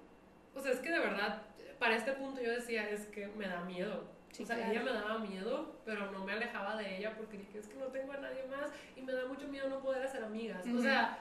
[0.52, 1.42] O sea, es que de verdad,
[1.78, 4.10] para este punto yo decía, es que me da miedo.
[4.32, 4.72] Sí, o sea, claro.
[4.72, 7.86] ella me daba miedo, pero no me alejaba de ella porque dije, es que no
[7.86, 10.66] tengo a nadie más y me da mucho miedo no poder hacer amigas.
[10.66, 11.20] O sea,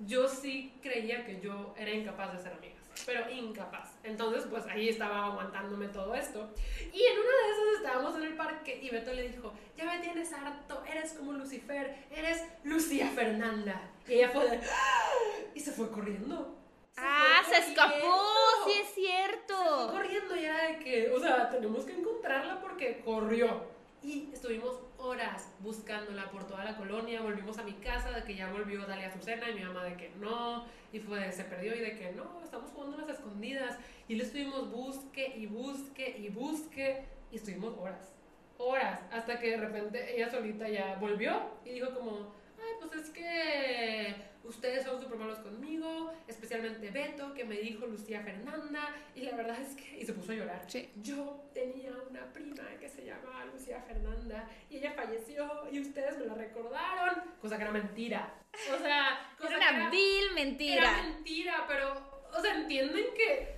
[0.00, 3.90] yo sí creía que yo era incapaz de ser amigas, pero incapaz.
[4.04, 6.48] Entonces, pues ahí estaba aguantándome todo esto.
[6.92, 9.98] Y en una de esas estábamos en el parque y Beto le dijo, ya me
[9.98, 13.80] tienes harto, eres como Lucifer, eres Lucía Fernanda.
[14.08, 15.10] Y ella fue de, "Ah",
[15.54, 16.56] y se fue corriendo.
[16.96, 18.64] ah, fue se escapó, corriendo.
[18.64, 19.88] sí es Fue cierto.
[19.92, 23.64] corriendo y era de que, o sea, tenemos que encontrarla porque corrió.
[24.02, 28.50] Y estuvimos horas buscándola por toda la colonia, volvimos a mi casa de que ya
[28.50, 31.80] volvió Dalia Azucena y mi mamá de que no, y fue de, se perdió y
[31.80, 33.78] de que no, estamos jugando unas escondidas.
[34.08, 38.12] Y le estuvimos busque y busque y busque y estuvimos horas,
[38.58, 43.10] horas, hasta que de repente ella solita ya volvió y dijo como, ay, pues es
[43.10, 44.14] que
[44.48, 49.60] ustedes son súper malos conmigo, especialmente Beto, que me dijo Lucía Fernanda, y la verdad
[49.60, 50.64] es que, y se puso a llorar.
[50.66, 50.90] Sí.
[51.02, 56.26] Yo tenía una prima que se llamaba Lucía Fernanda, y ella falleció, y ustedes me
[56.26, 58.34] la recordaron, cosa que era mentira.
[58.74, 61.02] O sea, cosa Era que una vil era mentira.
[61.02, 61.94] mentira, pero,
[62.36, 63.56] o sea, entienden que,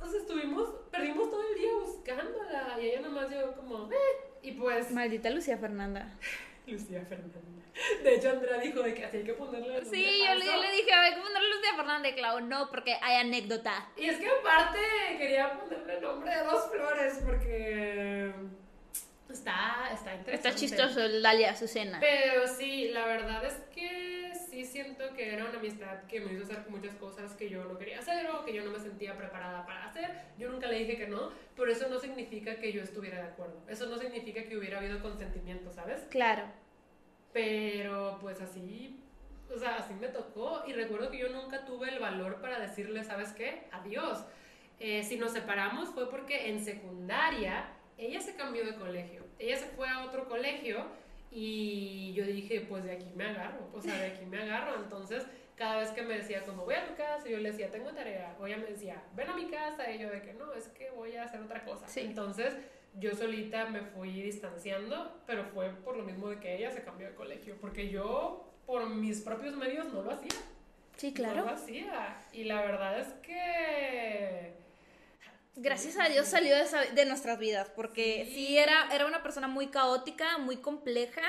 [0.00, 3.96] o sea, estuvimos, perdimos todo el día buscándola, y ella nomás llegó como, eh,
[4.42, 4.90] y pues...
[4.90, 6.16] Maldita Lucía Fernanda.
[6.68, 7.40] Lucía Fernanda.
[8.02, 10.72] De hecho, Andrea dijo de que así hay que ponerle Sí, yo le, yo le
[10.72, 12.08] dije, ver, ¿cómo ponerle Lucía Fernanda?
[12.08, 13.88] Y Clau, no, porque hay anécdota.
[13.96, 14.78] Y es que aparte
[15.16, 18.32] quería ponerle el nombre de dos flores porque
[19.30, 20.34] está, está interesante.
[20.34, 22.00] Está chistoso el Dalia Azucena.
[22.00, 26.44] Pero sí, la verdad es que sí siento que era una amistad que me hizo
[26.44, 29.64] hacer muchas cosas que yo no quería hacer o que yo no me sentía preparada
[29.66, 30.10] para hacer.
[30.38, 33.62] Yo nunca le dije que no, pero eso no significa que yo estuviera de acuerdo.
[33.68, 36.02] Eso no significa que hubiera habido consentimiento, ¿sabes?
[36.10, 36.44] Claro.
[37.32, 38.98] Pero pues así,
[39.54, 43.04] o sea, así me tocó y recuerdo que yo nunca tuve el valor para decirle,
[43.04, 43.64] ¿sabes qué?
[43.70, 44.24] Adiós.
[44.80, 49.24] Eh, si nos separamos fue porque en secundaria ella se cambió de colegio.
[49.38, 50.86] Ella se fue a otro colegio
[51.30, 54.76] y yo dije, pues de aquí me agarro, o sea, de aquí me agarro.
[54.82, 57.90] Entonces, cada vez que me decía como voy a tu casa, yo le decía, tengo
[57.92, 58.36] tarea.
[58.40, 59.90] O ella me decía, ven a mi casa.
[59.90, 61.86] Y yo de que no, es que voy a hacer otra cosa.
[61.88, 62.00] Sí.
[62.00, 62.56] Entonces,
[62.94, 67.08] yo solita me fui distanciando, pero fue por lo mismo de que ella se cambió
[67.08, 67.56] de colegio.
[67.60, 70.30] Porque yo, por mis propios medios, no lo hacía.
[70.96, 71.48] Sí, No lo claro.
[71.50, 72.16] hacía.
[72.32, 74.54] Y la verdad es que...
[75.60, 78.34] Gracias a Dios salió de, esa- de nuestras vidas, porque Sí.
[78.34, 81.22] sí, era, era una persona muy caótica, muy compleja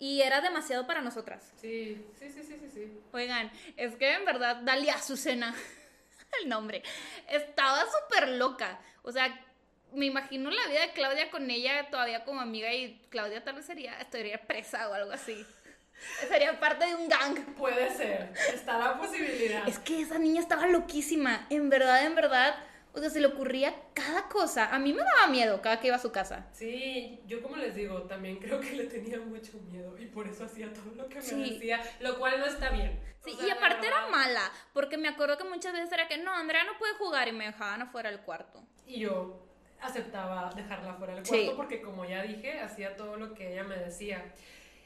[0.00, 1.52] y era demasiado para nosotras.
[1.60, 3.00] Sí, sí, sí, sí, sí, sí.
[3.12, 5.54] Oigan, es que en verdad Dalia Azucena,
[6.42, 6.82] el nombre,
[7.28, 8.80] estaba súper loca.
[9.02, 9.40] O sea,
[9.92, 13.66] me imagino la vida de Claudia con ella todavía como amiga y Claudia tal vez
[13.66, 15.46] sería, estaría presa o algo así.
[16.28, 17.38] Sería parte de un gang.
[17.56, 18.32] Puede ser.
[18.52, 19.66] Está la posibilidad.
[19.68, 21.46] Es que esa niña estaba loquísima.
[21.50, 22.56] En verdad, en verdad.
[22.96, 24.72] O sea, se le ocurría cada cosa.
[24.72, 26.46] A mí me daba miedo cada que iba a su casa.
[26.52, 30.44] Sí, yo como les digo, también creo que le tenía mucho miedo y por eso
[30.44, 31.34] hacía todo lo que Sí.
[31.34, 33.00] me decía, lo cual no está bien.
[33.20, 36.18] O Sí, sea, y aparte era mala, porque me acuerdo que muchas veces era que
[36.18, 38.62] no, Andrea no puede jugar y me dejaban afuera del cuarto.
[38.86, 39.44] Y yo
[39.80, 41.30] aceptaba dejarla fuera del Sí.
[41.32, 44.24] cuarto porque como ya dije, hacía todo lo que ella me decía.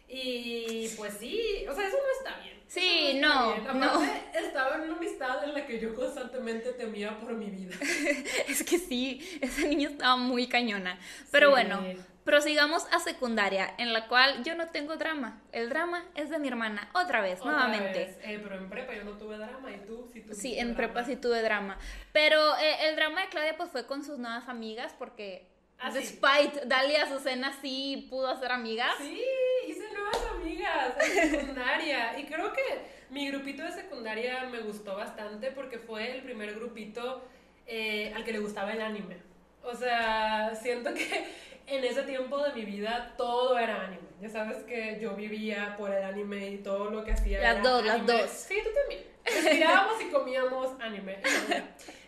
[0.08, 2.58] Y pues sí, o sea, eso no está bien.
[2.66, 3.84] Sí, no, está bien.
[3.84, 7.74] Aparte, estaba en una amistad en la que yo constantemente temía por mi vida.
[8.48, 10.98] Es que sí, esa niña estaba muy cañona.
[11.30, 11.50] Pero Sí.
[11.52, 11.82] bueno,
[12.24, 15.40] prosigamos a secundaria, en la cual yo no tengo drama.
[15.52, 17.98] El drama es de mi hermana, otra vez, Otra nuevamente.
[17.98, 18.18] vez.
[18.22, 20.76] Eh, pero en prepa yo no tuve drama y tú sí tuviste Sí, en drama.
[20.76, 21.78] prepa sí tuve drama.
[22.12, 25.46] Pero eh, el drama de Claudia pues fue con sus nuevas amigas porque
[25.80, 25.98] Ah, sí.
[25.98, 28.94] despite Dalia Azucena sí pudo hacer amigas.
[28.98, 29.22] Sí,
[29.66, 32.18] hice nuevas amigas en secundaria.
[32.18, 32.62] Y creo que
[33.10, 37.22] mi grupito de secundaria me gustó bastante porque fue el primer grupito
[37.66, 39.16] eh, al que le gustaba el anime.
[39.62, 41.26] O sea, siento que
[41.66, 44.08] en ese tiempo de mi vida todo era anime.
[44.20, 47.40] Ya sabes que yo vivía por el anime y todo lo que hacía.
[47.40, 48.12] Las era dos, las anime.
[48.22, 48.30] dos.
[48.30, 49.04] Sí, tú también.
[49.24, 51.18] Respirábamos y comíamos anime.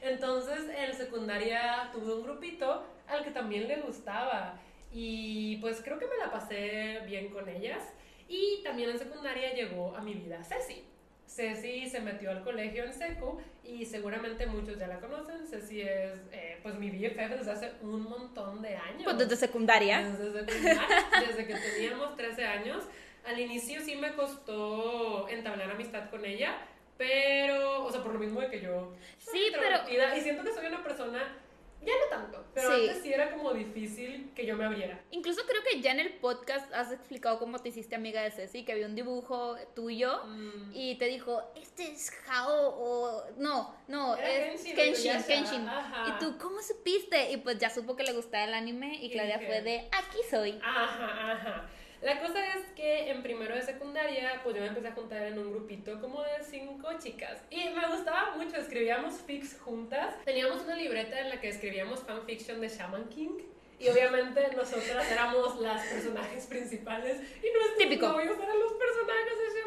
[0.03, 4.59] Entonces, en secundaria tuve un grupito al que también le gustaba.
[4.93, 7.83] Y pues creo que me la pasé bien con ellas.
[8.29, 10.85] Y también en secundaria llegó a mi vida Ceci.
[11.27, 15.47] Ceci se metió al colegio en seco y seguramente muchos ya la conocen.
[15.47, 19.05] Ceci es eh, pues mi BFF desde hace un montón de años.
[19.05, 20.03] Pues desde secundaria.
[20.03, 20.89] Desde secundaria,
[21.29, 22.85] desde que teníamos 13 años.
[23.25, 26.57] Al inicio sí me costó entablar amistad con ella,
[26.97, 30.53] pero, o sea, por lo mismo de que yo soy Sí, pero- y siento que
[30.53, 31.37] soy una persona,
[31.83, 32.89] ya no tanto, pero Sí.
[32.89, 35.01] antes sí era como difícil que yo me abriera.
[35.11, 38.65] Incluso creo que ya en el podcast has explicado cómo te hiciste amiga de Ceci,
[38.65, 43.25] que había un dibujo tuyo Mm, y te dijo, este es Hao o...
[43.39, 45.69] No, no, Era es Kenshin Kenshin, Kenshin.
[46.09, 47.31] Y tú, ¿cómo supiste?
[47.33, 49.89] Y pues ya supo que le gustaba el anime y Y Claudia dije, fue de,
[49.93, 50.61] aquí soy.
[50.63, 51.71] Ajá, ajá.
[52.03, 55.39] La cosa es que en primero de secundaria, pues yo me empecé a juntar en
[55.39, 57.43] un grupito como de cinco chicas.
[57.51, 60.15] Y me gustaba mucho, escribíamos fics juntas.
[60.25, 63.41] Teníamos una libreta en la que escribíamos fanfiction de Shaman King.
[63.79, 68.09] Y obviamente nosotras éramos las personajes principales y nuestros Típico.
[68.09, 69.60] novios eran los personajes de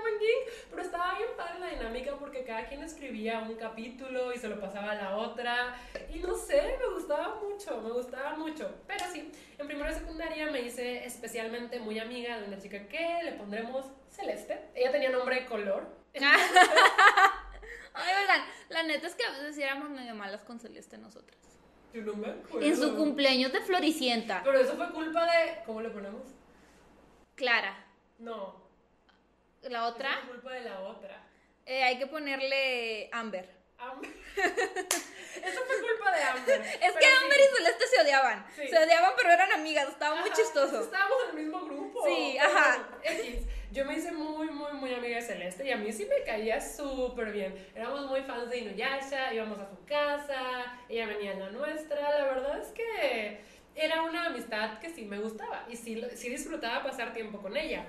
[0.69, 4.59] Pero estaba bien padre la dinámica porque cada quien escribía un capítulo y se lo
[4.59, 5.75] pasaba a la otra.
[6.13, 8.73] Y no sé, me gustaba mucho, me gustaba mucho.
[8.87, 13.19] Pero sí, en primero de secundaria me hice especialmente muy amiga de una chica que
[13.23, 14.69] le pondremos Celeste.
[14.75, 15.87] Ella tenía nombre de color.
[17.95, 21.39] Ay, oigan, la neta es que a veces éramos medio malas con Celeste nosotras.
[21.93, 22.67] Yo no me acuerdo.
[22.67, 25.63] En su cumpleaños de Floricienta, Pero eso fue culpa de.
[25.65, 26.23] ¿Cómo le ponemos?
[27.35, 27.85] Clara.
[28.17, 28.62] No.
[29.69, 31.23] La otra, fue culpa de la otra.
[31.65, 33.49] eh, hay que ponerle Amber.
[33.77, 34.09] Amber.
[34.35, 36.61] eso fue culpa de Amber.
[36.81, 37.11] Es que sí.
[37.23, 38.45] Amber y Celeste se odiaban.
[38.55, 38.67] Sí.
[38.67, 39.89] Se odiaban, pero eran amigas.
[39.89, 40.81] Estaba muy Ajá, chistoso.
[40.83, 42.05] Estábamos en el mismo grupo.
[42.05, 42.87] Sí, ajá.
[43.03, 43.45] X.
[43.71, 46.61] Yo me hice muy, muy, muy amiga de Celeste y a mí sí me caía
[46.61, 47.55] súper bien.
[47.75, 52.19] Éramos muy fans de Inuyasha, íbamos a su casa, ella venía a la nuestra.
[52.19, 53.41] La verdad es que
[53.75, 57.83] era una amistad que sí me gustaba y sí, sí disfrutaba pasar tiempo con ella.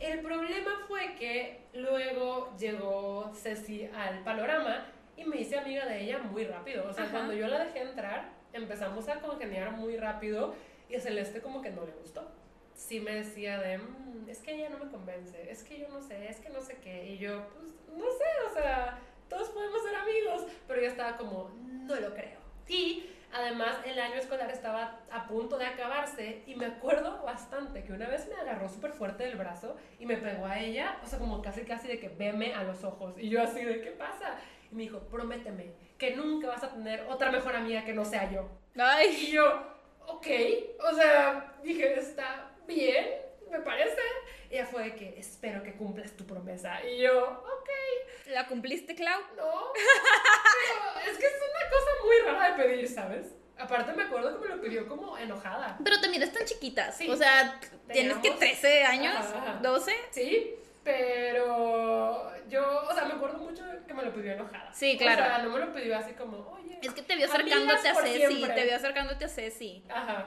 [0.00, 4.86] El problema fue que luego llegó Ceci al panorama
[5.16, 6.88] y me hice amiga de ella muy rápido.
[6.88, 7.12] O sea, Ajá.
[7.12, 10.54] cuando yo la dejé entrar, empezamos a congeniar muy rápido
[10.88, 12.26] y a Celeste como que no le gustó.
[12.74, 16.00] Sí me decía de, "Mm, es que ella no me convence, es que yo no
[16.00, 17.04] sé, es que no sé qué.
[17.06, 20.46] Y yo, pues, no sé, o sea, todos podemos ser amigos.
[20.66, 22.40] Pero yo estaba como, no lo creo.
[22.68, 27.92] Y además el año escolar estaba a punto de acabarse y me acuerdo bastante que
[27.92, 31.18] una vez me agarró súper fuerte del brazo y me pegó a ella, o sea,
[31.18, 33.14] como casi casi de que veme a los ojos.
[33.18, 34.38] Y yo así de, ¿qué pasa?
[34.70, 38.30] Y me dijo, prométeme que nunca vas a tener otra mejor amiga que no sea
[38.30, 38.48] yo.
[38.76, 39.44] Ay, Y yo,
[40.06, 40.26] ok,
[40.80, 43.06] o sea, dije, está bien,
[43.50, 44.00] me parece.
[44.50, 46.84] Ella fue de que, espero que cumplas tu promesa.
[46.84, 47.68] Y yo, ok,
[48.32, 49.20] ¿la cumpliste, Clau?
[49.36, 49.72] no.
[49.72, 53.26] Pero es que es una cosa muy rara de pedir, ¿sabes?
[53.56, 55.78] Aparte me acuerdo que me lo pidió como enojada.
[55.84, 56.96] Pero te miras tan chiquitas.
[56.96, 57.08] Sí.
[57.08, 57.60] O sea,
[57.92, 59.58] tienes que Teníamos- 13 años, Ajá, ajá.
[59.62, 59.92] 12.
[60.10, 64.72] Sí, pero yo, o sea, me acuerdo mucho que me lo pidió enojada.
[64.72, 65.22] Sí, claro.
[65.22, 66.78] O sea, no me lo pidió así como, oye.
[66.82, 68.16] Es que te vio acercándote a Ceci.
[68.26, 68.54] siempre.
[68.54, 69.84] Te vio acercándote a Ceci.
[69.88, 70.26] Ajá.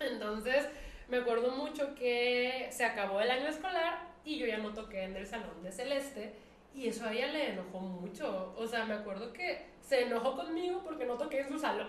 [0.00, 0.66] Entonces,
[1.08, 5.16] me acuerdo mucho que se acabó el año escolar y yo ya no toqué en
[5.16, 6.34] el salón de Celeste.
[6.74, 8.52] Y eso a ella le enojó mucho.
[8.56, 11.88] O sea, me acuerdo que se enojó conmigo porque no toqué en su salón.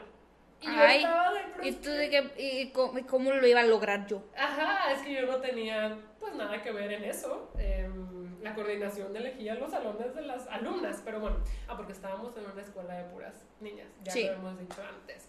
[0.62, 2.32] Y Ay, yo estaba de "Pero ¿Y tú de qué?
[2.38, 4.22] ¿Y cómo, cómo lo iba a lograr yo?
[4.38, 7.52] Ajá, es que yo no tenía pues nada que ver en eso.
[7.58, 12.46] Em, la coordinación elegía los salones de las alumnas, pero bueno, ah, porque estábamos en
[12.46, 15.28] una escuela de puras niñas, ya lo hemos dicho antes.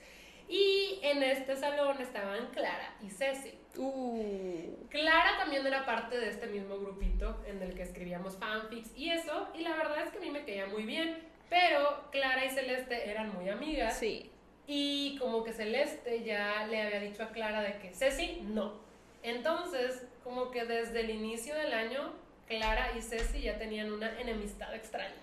[0.49, 3.53] Y en este salón estaban Clara y Ceci.
[3.77, 4.87] Uh.
[4.89, 9.49] Clara también era parte de este mismo grupito en el que escribíamos fanfics y eso,
[9.55, 11.19] y la verdad es que a mí me caía muy bien,
[11.51, 13.99] pero Clara y Celeste eran muy amigas.
[13.99, 14.31] Sí.
[14.67, 18.75] Y como que Celeste ya le había dicho a Clara de que Ceci no.
[19.23, 22.13] Entonces, como que desde el inicio del año,
[22.47, 25.15] Clara y Ceci ya tenían una enemistad extraña.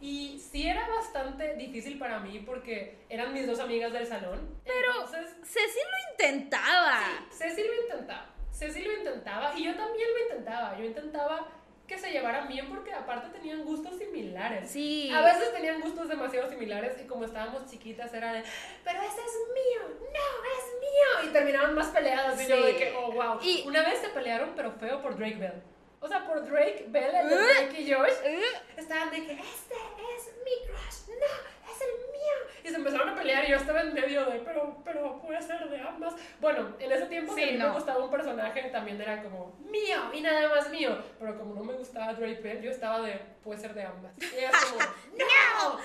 [0.00, 4.58] Y sí era bastante difícil para mí porque eran mis dos amigas del salón.
[4.64, 7.00] Pero Ceci lo intentaba.
[7.30, 8.26] Sí, Ceci lo intentaba.
[8.50, 10.76] Ceci lo intentaba y yo también lo intentaba.
[10.78, 11.48] Yo intentaba
[11.90, 14.70] que se llevaran bien porque aparte tenían gustos similares.
[14.70, 15.10] Sí.
[15.12, 18.44] A veces tenían gustos demasiado similares y como estábamos chiquitas era de,
[18.84, 21.28] pero ese es mío, no, es mío.
[21.28, 23.40] Y terminaban más peleadas y yo de que, oh, wow.
[23.42, 25.62] Y una vez se pelearon pero feo por Drake Bell.
[26.02, 28.80] O sea, por Drake Bell, el de uh, Drake y Josh, uh.
[28.80, 29.74] estaban de que este
[30.16, 32.20] es mi crush, no, es el mío.
[32.64, 35.68] Y se empezaron a pelear y yo estaba en medio de, pero, pero puede ser
[35.68, 36.14] de ambas.
[36.40, 37.68] Bueno, en ese tiempo sí, no.
[37.68, 40.96] me gustaba un personaje también era como mío y nada más mío.
[41.18, 44.12] Pero como no me gustaba Drake Bell, yo estaba de, puede ser de ambas.
[44.18, 44.78] Y ella como,
[45.18, 45.80] ¡No!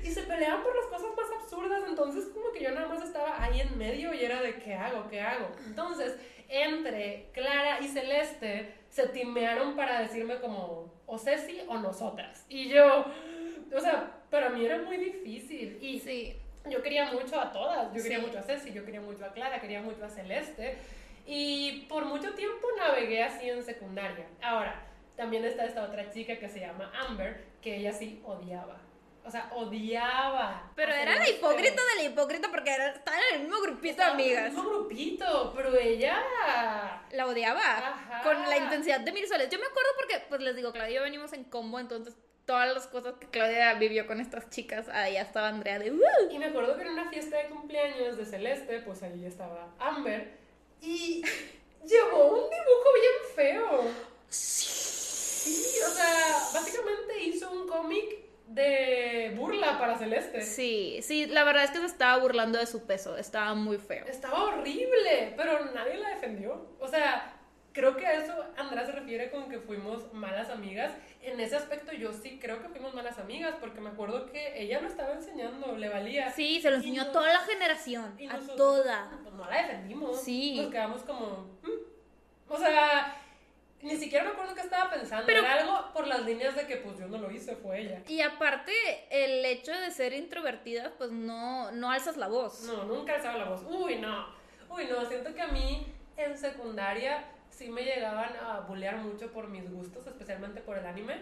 [0.00, 3.42] Y se peleaban por las cosas más absurdas, entonces como que yo nada más estaba
[3.42, 5.08] ahí en medio y era de, ¿qué hago?
[5.10, 5.50] ¿Qué hago?
[5.66, 6.16] Entonces,
[6.48, 12.46] entre Clara y Celeste se timearon para decirme como o Ceci o nosotras.
[12.48, 13.04] Y yo,
[13.74, 15.76] o sea, para mí era muy difícil.
[15.82, 16.40] Y sí.
[16.64, 17.92] yo quería mucho a todas.
[17.92, 20.78] Yo quería mucho a Ceci, yo quería mucho a Clara, quería mucho a Celeste.
[21.26, 24.24] Y por mucho tiempo navegué así en secundaria.
[24.40, 28.80] Ahora, también está esta otra chica que se llama Amber, que ella sí odiaba
[29.26, 30.70] o sea, odiaba.
[30.76, 34.04] Pero era la hipócrita de la hipócrita porque era, estaba en el mismo grupito de
[34.04, 34.38] amigas.
[34.38, 36.22] En el mismo grupito, pero ella.
[37.10, 38.22] La odiaba.
[38.22, 39.48] Con la intensidad de mil soles.
[39.50, 42.72] Yo me acuerdo porque, pues les digo, Claudia y yo venimos en combo, entonces todas
[42.72, 45.92] las cosas que Claudia vivió con estas chicas, ahí estaba Andrea de.
[46.30, 50.38] Y me acuerdo que en una fiesta de cumpleaños de Celeste, pues ahí estaba Amber.
[50.80, 51.22] Y
[51.84, 53.90] llevó un dibujo bien feo.
[54.28, 54.86] Sí.
[55.46, 60.40] Sí, o sea, básicamente hizo un cómic de burla para Celeste.
[60.40, 64.06] Sí, sí, la verdad es que se estaba burlando de su peso, estaba muy feo.
[64.06, 66.76] Estaba horrible, pero nadie la defendió.
[66.78, 67.34] O sea,
[67.72, 70.92] creo que a eso Andrea se refiere con que fuimos malas amigas.
[71.22, 74.80] En ese aspecto yo sí creo que fuimos malas amigas, porque me acuerdo que ella
[74.80, 76.30] lo estaba enseñando, le valía.
[76.32, 79.18] Sí, se lo enseñó a toda la generación, a toda.
[79.22, 80.22] Pues no la defendimos.
[80.22, 80.56] Sí.
[80.56, 81.58] Nos quedamos como...
[81.62, 81.86] Mm".
[82.48, 83.25] O sea,
[83.82, 85.26] ni siquiera me acuerdo qué estaba pensando.
[85.26, 88.02] Pero, Era algo por las líneas de que pues yo no lo hice, fue ella.
[88.08, 88.72] Y aparte,
[89.10, 92.62] el hecho de ser introvertida, pues no, no alzas la voz.
[92.62, 93.62] No, nunca alzaba la voz.
[93.66, 94.26] Uy, no.
[94.70, 95.04] Uy, no.
[95.04, 95.86] Siento que a mí
[96.16, 101.20] en secundaria sí me llegaban a bullear mucho por mis gustos, especialmente por el anime.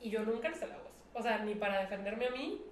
[0.00, 0.92] Y yo nunca alzé la voz.
[1.12, 2.62] O sea, ni para defenderme a mí,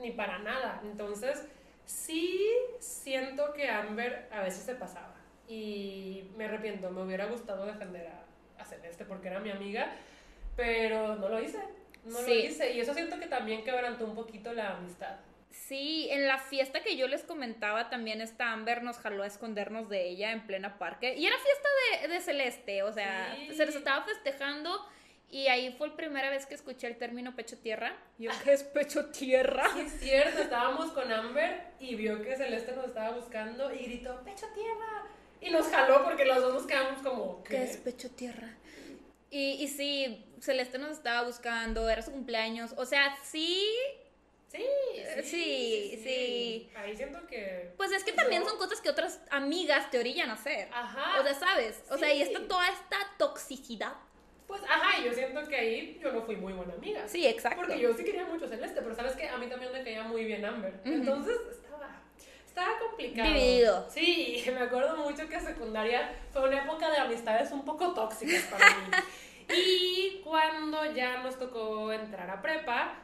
[0.00, 0.80] ni para nada.
[0.82, 1.46] Entonces,
[1.84, 5.14] sí siento que Amber a veces se pasaba.
[5.46, 8.23] Y me arrepiento, me hubiera gustado defender a
[8.58, 9.92] a Celeste porque era mi amiga,
[10.56, 11.58] pero no lo hice,
[12.04, 12.72] no lo hice.
[12.72, 15.16] Y eso siento que también quebrantó un poquito la amistad.
[15.50, 19.88] Sí, en la fiesta que yo les comentaba también esta Amber nos jaló a escondernos
[19.88, 21.14] de ella en plena parque.
[21.16, 24.84] Y era fiesta de, Celeste, o sea, se les estaba festejando
[25.30, 27.96] y ahí fue la primera vez que escuché el término pecho tierra.
[28.18, 29.68] Yo, ¿qué es pecho tierra?
[29.74, 34.22] Sí, es cierto, estábamos con Amber y vio que Celeste nos estaba buscando y gritó,
[34.24, 35.06] pecho tierra.
[35.44, 37.44] Y nos jaló porque los dos nos quedamos como.
[37.44, 38.56] ¿Qué, es pecho tierra?
[39.30, 42.72] Y, y sí, Celeste nos estaba buscando, era su cumpleaños.
[42.78, 43.68] O sea, sí.
[44.48, 44.64] Sí,
[45.22, 47.72] sí, sí, sí, Ahí siento que.
[47.76, 50.68] Pues es que también son cosas que otras amigas te orillan a hacer.
[50.72, 51.20] Ajá.
[51.20, 51.82] O sea, ¿sabes?
[51.90, 53.94] O sea, y está toda esta toxicidad.
[54.46, 57.06] Pues, ajá, yo siento que ahí yo no fui muy buena amiga.
[57.08, 57.62] Sí, exacto.
[57.62, 60.24] Porque yo sí quería mucho Celeste, pero sabes que a mí también me caía muy
[60.24, 60.80] bien Amber.
[60.84, 61.36] Entonces,
[62.54, 63.28] estaba complicado.
[63.28, 63.86] Dividido.
[63.90, 68.68] Sí, me acuerdo mucho que secundaria fue una época de amistades un poco tóxicas para
[68.68, 68.84] mí.
[69.56, 72.94] y cuando ya nos tocó entrar a prepa,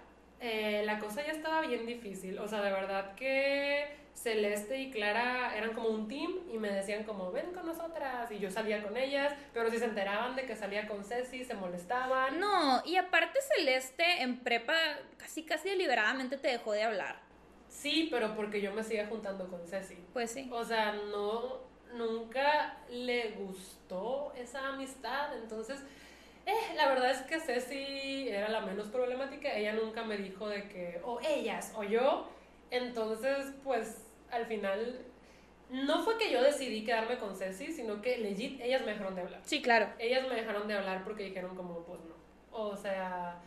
[0.41, 2.39] eh, la cosa ya estaba bien difícil.
[2.39, 7.03] O sea, de verdad que Celeste y Clara eran como un team y me decían
[7.03, 8.31] como, ven con nosotras.
[8.31, 11.55] Y yo salía con ellas, pero si se enteraban de que salía con Ceci, se
[11.55, 12.39] molestaban.
[12.39, 14.77] No, y aparte Celeste en prepa
[15.17, 17.30] casi, casi deliberadamente te dejó de hablar.
[17.71, 19.97] Sí, pero porque yo me seguía juntando con Ceci.
[20.13, 20.51] Pues sí.
[20.53, 21.61] O sea, no,
[21.95, 25.81] nunca le gustó esa amistad, entonces,
[26.47, 30.69] eh, la verdad es que Ceci era la menos problemática, ella nunca me dijo de
[30.69, 32.29] que, o ellas, o yo,
[32.71, 35.01] entonces, pues, al final
[35.71, 39.23] no fue que yo decidí quedarme con Ceci, sino que legit ellas me dejaron de
[39.23, 39.41] hablar.
[39.45, 39.89] Sí, claro.
[39.99, 42.15] Ellas me dejaron de hablar porque dijeron como, pues no.
[42.53, 43.41] O sea,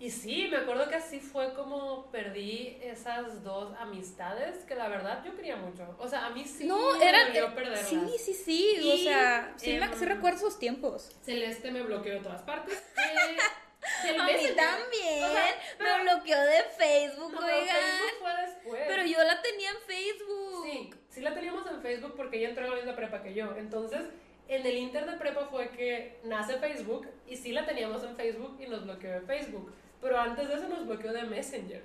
[0.00, 5.24] y sí, me acuerdo que así fue como perdí esas dos amistades que la verdad
[5.24, 5.96] yo quería mucho.
[5.98, 7.26] O sea, a mí sí No, me eran.
[7.28, 7.88] dolió perderlas.
[7.88, 8.90] Sí, sí, sí.
[8.92, 11.10] o sea, sí, me- sí recuerdo esos tiempos.
[11.22, 12.82] Celeste me bloqueó de todas partes.
[14.04, 15.24] Eh, A mí también.
[15.24, 15.44] O sea,
[15.78, 17.58] me bloqueó de Facebook, No, oigan.
[17.76, 18.82] Facebook fue después.
[18.86, 20.64] Pero yo la tenía en Facebook.
[20.66, 23.56] Sí, sí la teníamos en Facebook porque ella entró en la misma prepa que yo.
[23.56, 24.02] Entonces,
[24.48, 28.58] en el inter de prepa fue que nace Facebook y sí la teníamos en Facebook
[28.60, 29.72] y nos bloqueó de Facebook.
[30.00, 31.82] Pero antes de eso nos bloqueó de Messenger.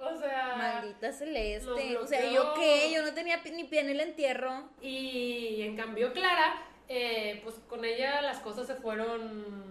[0.00, 0.54] O sea...
[0.56, 1.96] Maldita Celeste.
[1.96, 2.30] O sea.
[2.30, 2.92] ¿yo qué?
[2.92, 4.68] Yo no tenía ni pie en el entierro.
[4.82, 9.64] Y en cambio Clara, eh, pues con ella las cosas se fueron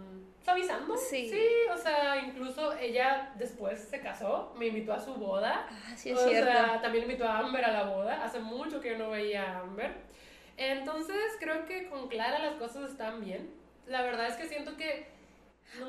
[0.44, 0.98] suavizando.
[0.98, 1.30] Sí.
[1.30, 5.68] Sí, o sea, incluso ella después se casó, me invitó a su boda.
[5.70, 6.52] Ah, sí, es o cierto.
[6.52, 8.24] sea, también invitó a Amber a la boda.
[8.24, 9.94] Hace mucho que yo no veía a Amber.
[10.58, 13.50] Entonces creo que con Clara las cosas están bien.
[13.88, 15.08] La verdad es que siento que...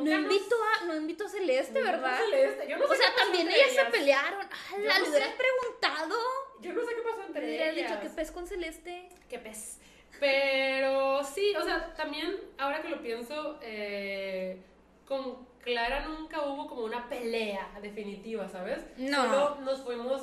[0.00, 2.18] no invito a, no invito a Celeste, nunca ¿verdad?
[2.18, 2.68] Celeste.
[2.68, 4.46] Yo no O sé sea, también ellas se pelearon.
[4.50, 5.36] Ah, la no le hubieras sé.
[5.36, 6.16] preguntado.
[6.60, 7.90] Yo no sé qué pasó entre Le hubieras ellas.
[7.90, 9.08] dicho, ¿qué pez con Celeste?
[9.28, 9.78] Qué pez.
[10.20, 14.62] Pero sí, o sea, también ahora que lo pienso, eh,
[15.06, 18.80] con Clara nunca hubo como una pelea definitiva, ¿sabes?
[18.96, 19.22] No.
[19.24, 20.22] Solo nos fuimos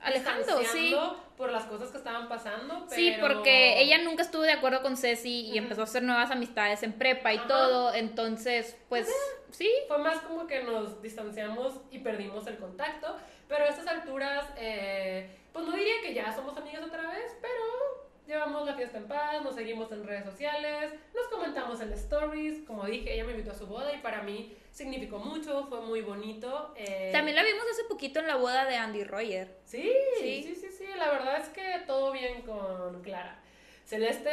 [0.00, 2.86] Alejando, distanciando por las cosas que estaban pasando.
[2.88, 6.30] Sí, pero- porque ella nunca estuvo de acuerdo con Ceci y empezó a hacer nuevas
[6.30, 7.48] amistades en prepa y Ajá.
[7.48, 7.94] todo.
[7.94, 9.08] Entonces, pues,
[9.50, 9.70] sí.
[9.88, 13.16] Fue más como que nos distanciamos y perdimos el contacto.
[13.48, 18.03] Pero a estas alturas, eh, pues no diría que ya somos amigas otra vez, pero
[18.26, 22.62] llevamos la fiesta en paz, nos seguimos en redes sociales, nos comentamos en stories.
[22.66, 26.00] Como dije, ella me invitó a su boda y para mí significó mucho, fue muy
[26.00, 26.72] bonito.
[26.76, 29.48] eh, También la vimos hace poquito en la boda de Andy Roger.
[29.64, 30.42] Sí, Sí.
[30.42, 33.40] sí, sí, sí, la verdad es que todo bien con Clara.
[33.84, 34.30] Celeste,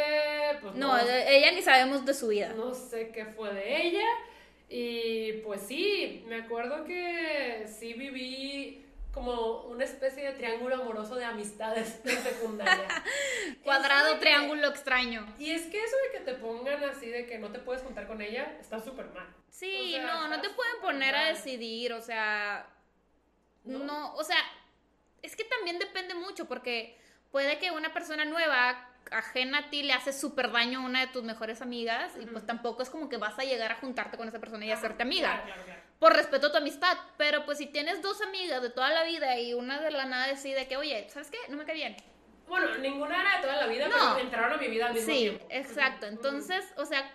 [0.62, 2.54] pues No, e- ella ni sabemos de su vida.
[2.56, 4.06] no sé qué fue de ella.
[4.70, 11.26] Y pues sí, me acuerdo que sí viví como una especie de triángulo amoroso de
[11.26, 12.88] amistades en secundaria.
[13.64, 15.26] Cuadrado, de que- triángulo extraño.
[15.38, 18.08] Y es que eso de que te pongan así de que no te puedes juntar
[18.08, 19.28] con ella está súper mal.
[19.50, 22.68] Sí, O sea, no, no te pueden poner a decidir, o sea,
[23.66, 23.80] ¿No?
[23.80, 24.38] no, o sea,
[25.22, 26.98] es que también depende mucho porque
[27.32, 31.08] puede que una persona nueva, ajena a ti, le hace súper daño a una de
[31.08, 34.28] tus mejores amigas y pues tampoco es como que vas a llegar a juntarte con
[34.28, 35.30] esa persona y hacerte amiga.
[35.44, 35.81] Claro, claro, claro.
[36.02, 39.38] Por respeto a tu amistad, pero pues si tienes dos amigas de toda la vida
[39.38, 41.38] y una de la nada decide que, oye, ¿sabes qué?
[41.48, 41.96] No me cae bien.
[42.48, 43.94] Bueno, ninguna era de toda la vida, No.
[44.16, 45.46] pero entraron a mi vida al mismo Sí, tiempo.
[45.52, 46.08] exacto.
[46.08, 46.16] Ujú.
[46.16, 47.08] Entonces, o sea,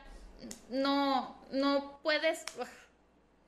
[0.68, 2.44] no, no puedes,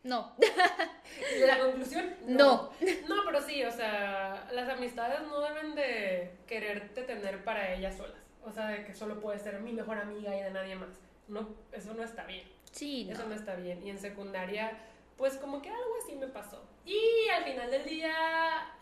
[0.03, 0.34] no.
[1.36, 2.16] ¿Y la conclusión?
[2.26, 2.72] No.
[3.09, 8.18] No, pero sí, o sea, las amistades no deben de quererte tener para ellas solas.
[8.45, 10.91] O sea, de que solo puedes ser mi mejor amiga y de nadie más.
[11.28, 12.43] No, eso no está bien.
[12.72, 13.28] Sí, Eso no.
[13.28, 13.86] no está bien.
[13.86, 14.76] Y en secundaria,
[15.19, 16.62] pues como que algo así me pasó.
[16.87, 18.14] Y al final del día,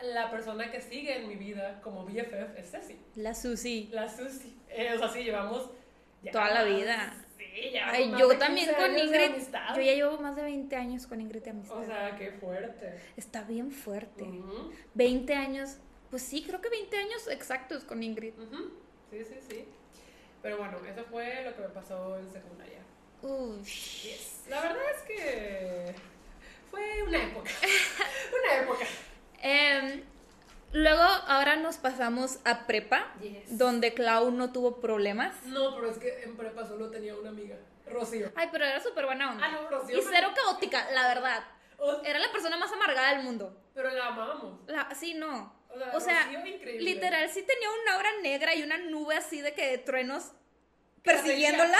[0.02, 3.88] la persona que sigue en mi vida como BFF es Ceci, La Susi.
[3.90, 4.54] la Susi.
[4.68, 5.70] Eh, o sea, sí, llevamos...
[6.22, 7.14] ya Toda la vida.
[7.38, 7.90] Sí, ya.
[7.90, 9.42] Ay, más yo de también 15 con Ingrid.
[9.74, 11.78] Yo ya llevo más de 20 años con Ingrid de amistad.
[11.78, 13.00] O sea, qué fuerte.
[13.16, 14.22] Está bien fuerte.
[14.22, 14.70] Ujú.
[14.94, 15.78] 20 años.
[16.10, 18.34] Pues sí, creo que 20 años exactos con Ingrid.
[19.10, 19.64] Sí, sí, sí.
[20.42, 22.80] Pero bueno, eso fue lo que me pasó en secundaria.
[23.22, 23.58] Uy.
[24.48, 25.94] La verdad es que
[26.76, 27.50] fue una época.
[28.44, 28.84] una época.
[29.42, 30.02] Em,
[30.72, 33.58] luego, ahora nos pasamos a prepa, Yes.
[33.58, 35.34] donde Clau no tuvo problemas.
[35.44, 37.56] No, pero es que en prepa solo tenía una amiga,
[37.86, 38.32] Rocío.
[38.36, 39.44] Ay, pero era súper buena onda.
[39.46, 39.98] Ah, no, Rocío.
[39.98, 41.44] y cero caótica, la verdad.
[41.78, 43.56] O- Era la persona más amargada del mundo.
[43.74, 44.60] pero la amamos.
[44.66, 45.54] La- sí, no.
[45.68, 46.26] O sea, O sea.
[46.78, 50.32] Literal, sí tenía una aura negra y una nube así de que de truenos
[51.06, 51.78] persiguiéndola.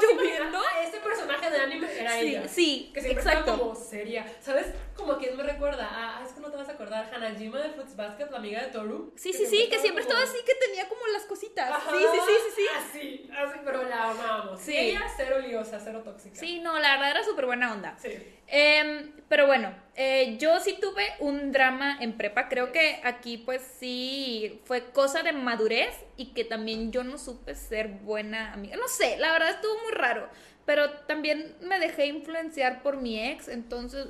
[0.00, 0.60] Lloviendo.
[0.86, 2.48] Ese personaje de anime era Sí, ella.
[2.48, 3.40] sí, Que siempre exacto.
[3.50, 4.26] estaba como seria.
[4.40, 4.66] ¿Sabes?
[4.94, 5.88] Como quien me recuerda.
[5.90, 7.10] Ah, es que no te vas a acordar.
[7.14, 9.12] Hanajima de Fruits Basket, la amiga de Toru.
[9.16, 11.70] Sí, sí, sí, que siempre como- estaba así, que tenía como las cositas.
[11.70, 12.68] Ajá, Sí, sí, sí, sí, sí.
[12.76, 14.60] Así, así, pero la amamos.
[14.60, 14.72] Sí.
[14.72, 14.78] Sí.
[14.78, 16.36] Ella cero liosa, cero tóxica.
[16.36, 17.96] Sí, no, la verdad era súper buena onda.
[18.00, 18.10] Sí.
[18.46, 22.48] Em, pero bueno, eh, yo sí tuve un drama en prepa.
[22.48, 27.54] Creo que aquí, pues sí, fue cosa de madurez y que también yo no supe
[27.54, 28.76] ser buena amiga.
[28.76, 30.28] No sé, la verdad estuvo muy raro.
[30.64, 33.48] Pero también me dejé influenciar por mi ex.
[33.48, 34.06] Entonces,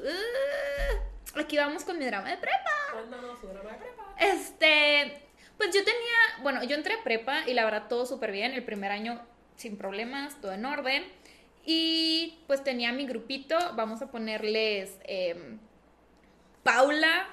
[1.34, 2.70] aquí vamos con mi drama de prepa.
[2.92, 4.14] Cuéntanos su drama de prepa.
[4.18, 5.20] Este,
[5.56, 8.52] pues yo tenía, bueno, yo entré a prepa y la verdad todo súper bien.
[8.52, 9.20] El primer año
[9.56, 11.04] sin problemas, todo en orden.
[11.64, 15.58] Y pues tenía mi grupito, vamos a ponerles em,
[16.62, 17.26] Paula.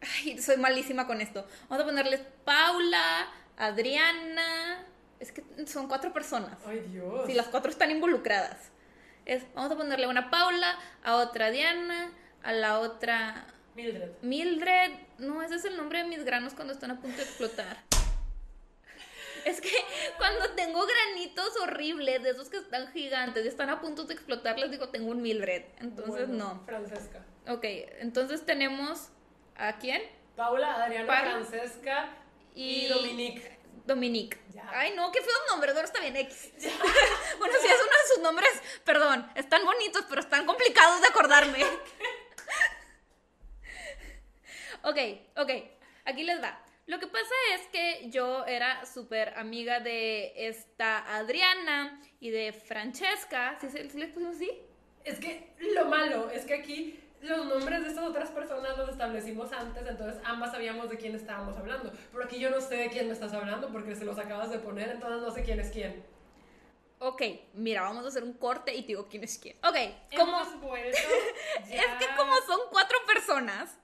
[0.00, 1.46] Ay, soy malísima con esto.
[1.68, 4.84] Vamos a ponerles Paula, Adriana.
[5.20, 6.58] Es que son cuatro personas.
[6.66, 7.26] Ay, Dios.
[7.26, 8.70] Si las cuatro están involucradas.
[9.24, 14.10] Es, vamos a ponerle una Paula, a otra Diana, a la otra Mildred.
[14.22, 14.92] Mildred.
[15.18, 17.76] No, ese es el nombre de mis granos cuando están a punto de explotar.
[19.44, 19.70] Es que
[20.18, 24.58] cuando tengo granitos horribles, de esos que están gigantes y están a punto de explotar,
[24.58, 25.64] les digo, tengo un Mildred.
[25.78, 26.62] Entonces, Bueno, no.
[26.66, 27.24] Francesca.
[27.48, 27.64] Ok,
[28.00, 29.08] entonces tenemos
[29.56, 30.02] a quién?
[30.34, 31.30] Paula, Adriana, Paula.
[31.44, 32.08] Francesca
[32.54, 33.56] y, Y- Dominique.
[33.86, 34.38] Dominique.
[34.52, 34.68] Ya.
[34.72, 36.50] Ay, no, qué feos nombres, ahora está bien X.
[37.38, 38.50] bueno, si es uno de sus nombres,
[38.84, 41.58] perdón, están bonitos, pero están complicados de acordarme.
[44.82, 44.98] ok,
[45.36, 45.50] ok,
[46.04, 46.60] aquí les va.
[46.86, 53.56] Lo que pasa es que yo era súper amiga de esta Adriana y de Francesca.
[53.60, 54.50] ¿Sí, sí les pusimos así?
[55.04, 59.52] Es que lo malo es que aquí los nombres de estas otras personas los establecimos
[59.52, 61.92] antes, entonces ambas sabíamos de quién estábamos hablando.
[62.12, 64.58] Pero aquí yo no sé de quién me estás hablando porque se los acabas de
[64.58, 66.04] poner, entonces no sé quién es quién.
[66.98, 67.22] Ok,
[67.54, 69.56] mira, vamos a hacer un corte y te digo quién es quién.
[69.58, 69.76] Ok,
[70.16, 70.40] como...
[71.70, 73.76] Es que como son cuatro personas,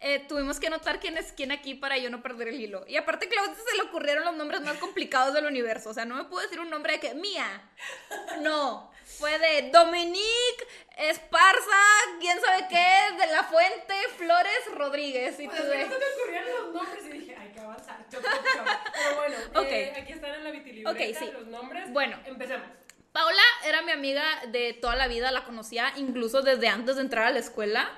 [0.00, 2.84] eh, tuvimos que anotar quién es quién aquí para yo no perder el hilo.
[2.86, 5.90] Y aparte, Claudia se le ocurrieron los nombres más complicados del universo.
[5.90, 7.70] O sea, no me puedo decir un nombre de que Mía.
[8.40, 8.92] No.
[9.18, 10.66] Fue de Dominique,
[10.98, 11.80] Esparza,
[12.20, 15.38] quién sabe qué, de la Fuente, Flores, Rodríguez.
[15.40, 18.04] Y Pues tú de- se me ocurrieron los nombres y dije, hay que avanzar.
[18.10, 18.66] Chop, chop, chop.
[18.94, 19.66] Pero bueno, Ok.
[19.70, 21.30] eh, aquí están en la vitilibreta Ok, sí.
[21.32, 21.90] los nombres.
[21.92, 22.18] Bueno.
[22.26, 22.66] empecemos.
[23.12, 27.26] Paula era mi amiga de toda la vida, la conocía incluso desde antes de entrar
[27.26, 27.88] a la escuela.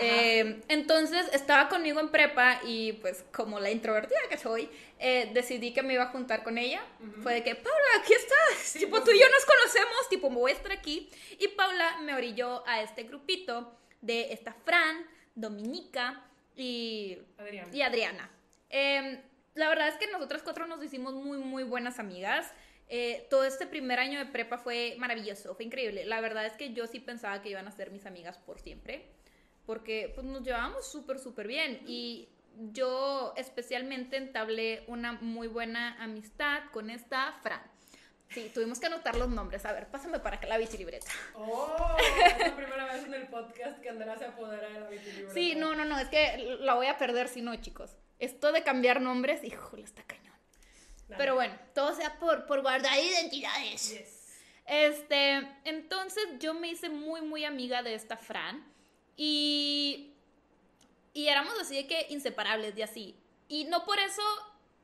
[0.00, 5.74] Eh, entonces estaba conmigo en prepa y pues como la introvertida que soy, eh, decidí
[5.74, 6.82] que me iba a juntar con ella.
[7.22, 8.72] Fue de que, Paula, aquí estás.
[8.72, 11.10] tipo, pues, tú y yo nos conocemos, tipo, me voy a estar aquí.
[11.38, 16.24] Y Paula me orilló a este grupito de esta Fran, Dominica
[16.56, 17.74] y Adrián.
[17.74, 18.30] y Adriana.
[18.70, 19.20] Eh,
[19.54, 22.50] la verdad es que nosotras cuatro nos hicimos muy, muy buenas amigas.
[22.88, 26.04] Eh, todo este primer año de prepa fue maravilloso, fue increíble.
[26.04, 29.06] La verdad es que yo sí pensaba que iban a ser mis amigas por siempre,
[29.66, 31.82] porque pues, nos llevábamos súper, súper bien.
[31.86, 32.28] Y
[32.72, 37.62] yo especialmente entablé una muy buena amistad con esta Fran.
[38.30, 39.64] Sí, tuvimos que anotar los nombres.
[39.66, 41.10] A ver, pásame para acá la libreta.
[41.34, 45.34] Oh, es la primera vez en el podcast que Andrea se apodera de la vitilibreta.
[45.34, 47.96] Sí, no, no, no, es que la voy a perder si no, chicos.
[48.18, 50.34] Esto de cambiar nombres, híjole, está cañón.
[51.08, 51.18] Dale.
[51.18, 53.90] Pero bueno, todo sea por, por guardar identidades.
[53.90, 54.22] Yes.
[54.66, 58.71] Este, entonces yo me hice muy, muy amiga de esta Fran
[59.16, 60.14] y,
[61.12, 63.16] y éramos así de que inseparables y así.
[63.48, 64.22] Y no por eso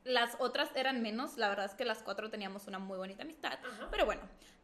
[0.05, 3.59] las otras eran menos, la verdad es que las cuatro teníamos una muy bonita amistad.
[3.64, 3.89] Ajá.
[3.91, 4.22] Pero bueno,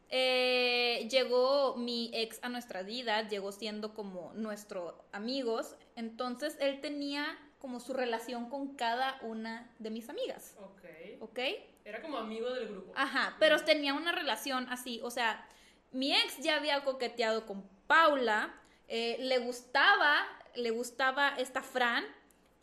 [0.09, 7.25] eh, llegó mi ex a nuestra vida, llegó siendo como nuestro amigos, entonces él tenía
[7.59, 10.83] como su relación con cada una de mis amigas, Ok.
[11.21, 11.39] ¿ok?
[11.83, 12.93] Era como amigo del grupo.
[12.95, 15.47] Ajá, pero tenía una relación así, o sea,
[15.91, 18.53] mi ex ya había coqueteado con Paula,
[18.87, 20.25] eh, le gustaba,
[20.55, 22.05] le gustaba esta Fran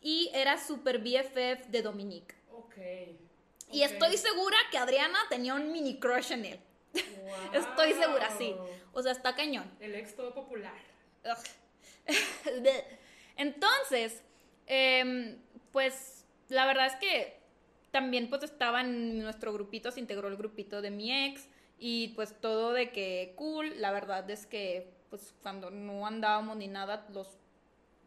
[0.01, 2.35] y era super BFF de Dominique.
[2.51, 2.75] Ok.
[3.71, 6.59] Y estoy segura que Adriana tenía un mini crush en él.
[7.53, 8.55] Estoy segura, sí.
[8.91, 9.69] O sea, está cañón.
[9.79, 10.75] El ex todo popular.
[13.35, 14.21] Entonces,
[14.67, 15.39] em,
[15.71, 17.39] pues la verdad es que
[17.91, 21.47] también pues estaba en nuestro grupito, se integró el grupito de mi ex
[21.79, 26.67] y pues todo de que cool, la verdad es que pues cuando no andábamos ni
[26.67, 27.27] nada, los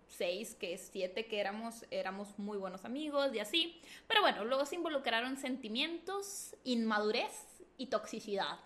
[0.08, 3.80] seis, que siete que éramos, éramos muy buenos amigos y así.
[4.08, 7.46] Pero bueno, luego se involucraron sentimientos, inmadurez
[7.78, 8.58] y toxicidad.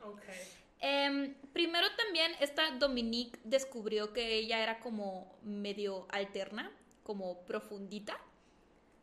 [0.78, 6.72] Em, primero también esta Dominique descubrió que ella era como medio alterna,
[7.02, 8.18] como profundita.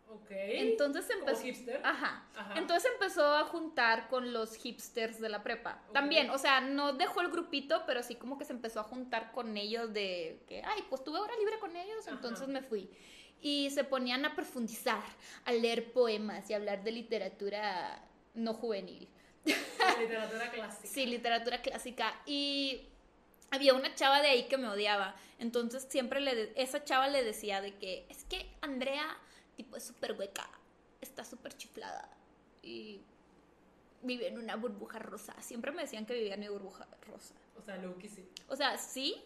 [0.10, 0.28] Ok.
[0.30, 1.42] Entonces ¿Como empezó...
[1.42, 1.82] hipster?
[1.84, 2.28] Ajá.
[2.36, 2.54] Ajá.
[2.58, 5.82] Entonces empezó a juntar con los hipsters de la prepa.
[5.94, 9.32] También, o sea, no dejó el grupito, pero sí como que se empezó a juntar
[9.32, 12.16] con ellos de que, ay, pues tuve hora libre con ellos, Ajá.
[12.16, 12.90] entonces me fui.
[13.42, 15.04] Y se ponían a profundizar,
[15.46, 18.02] a leer poemas y a hablar de literatura
[18.34, 19.08] no juvenil.
[19.46, 20.88] La literatura clásica.
[20.88, 22.22] Sí, literatura clásica.
[22.26, 22.88] Y
[23.52, 25.16] había una chava de ahí que me odiaba.
[25.40, 29.18] Entonces siempre le esa chava le decía de que es que Andrea,
[29.58, 30.48] tipo, es súper hueca,
[31.02, 32.10] está súper chiflada
[32.62, 33.02] y
[34.04, 35.34] vive en una burbuja rosa.
[35.42, 37.36] Siempre me decían que vivía en una burbuja rosa.
[37.58, 38.26] O sea, Loki sí.
[38.48, 39.22] O sea, sí,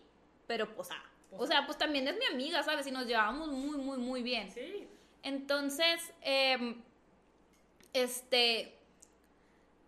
[0.48, 1.04] pero posada.
[1.32, 2.88] O sea, pues también es mi amiga, ¿sabes?
[2.88, 4.52] Y nos llevábamos muy, muy, muy bien.
[4.52, 4.88] Sí.
[5.24, 6.82] Entonces, em,
[7.94, 8.78] este,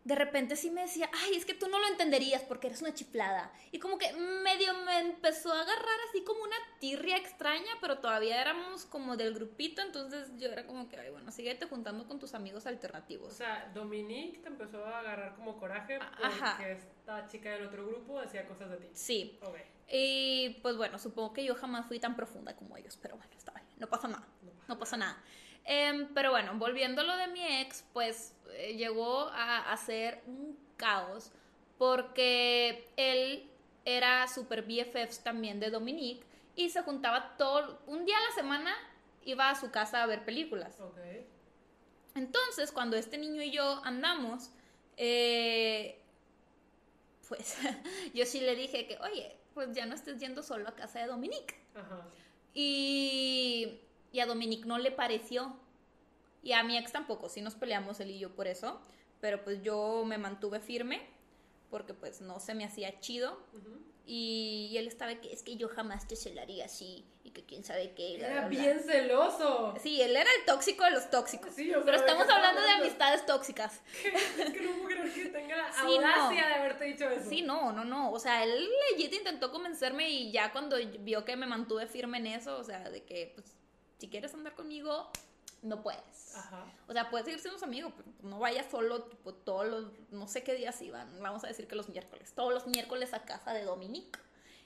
[0.03, 2.93] de repente sí me decía, ay, es que tú no lo entenderías porque eres una
[2.93, 3.51] chiflada.
[3.71, 8.41] Y como que medio me empezó a agarrar así como una tirria extraña, pero todavía
[8.41, 12.33] éramos como del grupito, entonces yo era como que, ay, bueno, síguete juntando con tus
[12.33, 13.33] amigos alternativos.
[13.33, 18.19] O sea, Dominique te empezó a agarrar como coraje porque esta chica del otro grupo
[18.19, 18.87] decía cosas de ti.
[18.93, 19.39] Sí.
[19.89, 23.51] Y pues bueno, supongo que yo jamás fui tan profunda como ellos, pero bueno, está
[23.51, 24.27] bien, no pasa nada,
[24.67, 25.21] no pasa, nada.
[25.65, 30.57] Em, pero bueno, volviendo a lo de mi ex, pues eh, llegó a hacer un
[30.77, 31.31] caos
[31.77, 33.49] porque él
[33.85, 38.75] era super BFFs también de Dominique y se juntaba todo, un día a la semana
[39.25, 40.77] iba a su casa a ver películas.
[42.15, 44.51] Entonces, cuando este niño y yo andamos,
[44.97, 45.99] eh,
[47.27, 47.57] pues
[48.13, 51.07] yo sí le dije que, oye, pues ya no estés yendo solo a casa de
[51.07, 51.55] Dominique.
[52.53, 53.79] Y,
[54.13, 55.53] y a Dominique no le pareció.
[56.41, 58.79] Y a mi ex tampoco, sí nos peleamos él y yo por eso,
[59.19, 61.01] pero pues yo me mantuve firme
[61.69, 63.39] porque pues no se me hacía chido.
[64.05, 67.93] y, él estaba que es que yo jamás te celaría así y que quién sabe
[67.95, 68.17] qué.
[68.17, 69.73] Era bien celoso.
[69.81, 71.53] Sí, él era el tóxico de los tóxicos.
[71.55, 73.81] pero estamos hablando de amistades tóxicas.
[74.37, 77.29] Es que no puedo creer que tenga la audacia de haberte dicho eso.
[77.29, 78.11] Sí, no, no, no.
[78.11, 82.27] O sea, él legit intentó convencerme y ya cuando vio que me mantuve firme en
[82.27, 83.55] eso, o sea, de que pues
[84.03, 85.09] si quieres andar conmigo,
[85.61, 86.35] no puedes.
[86.35, 86.65] Ajá.
[86.89, 90.43] O sea, puedes seguir siendo amigo, pero no vayas solo tipo, todos los, no sé
[90.43, 93.63] qué días iban, vamos a decir que los miércoles, todos los miércoles a casa de
[93.63, 94.19] Dominique.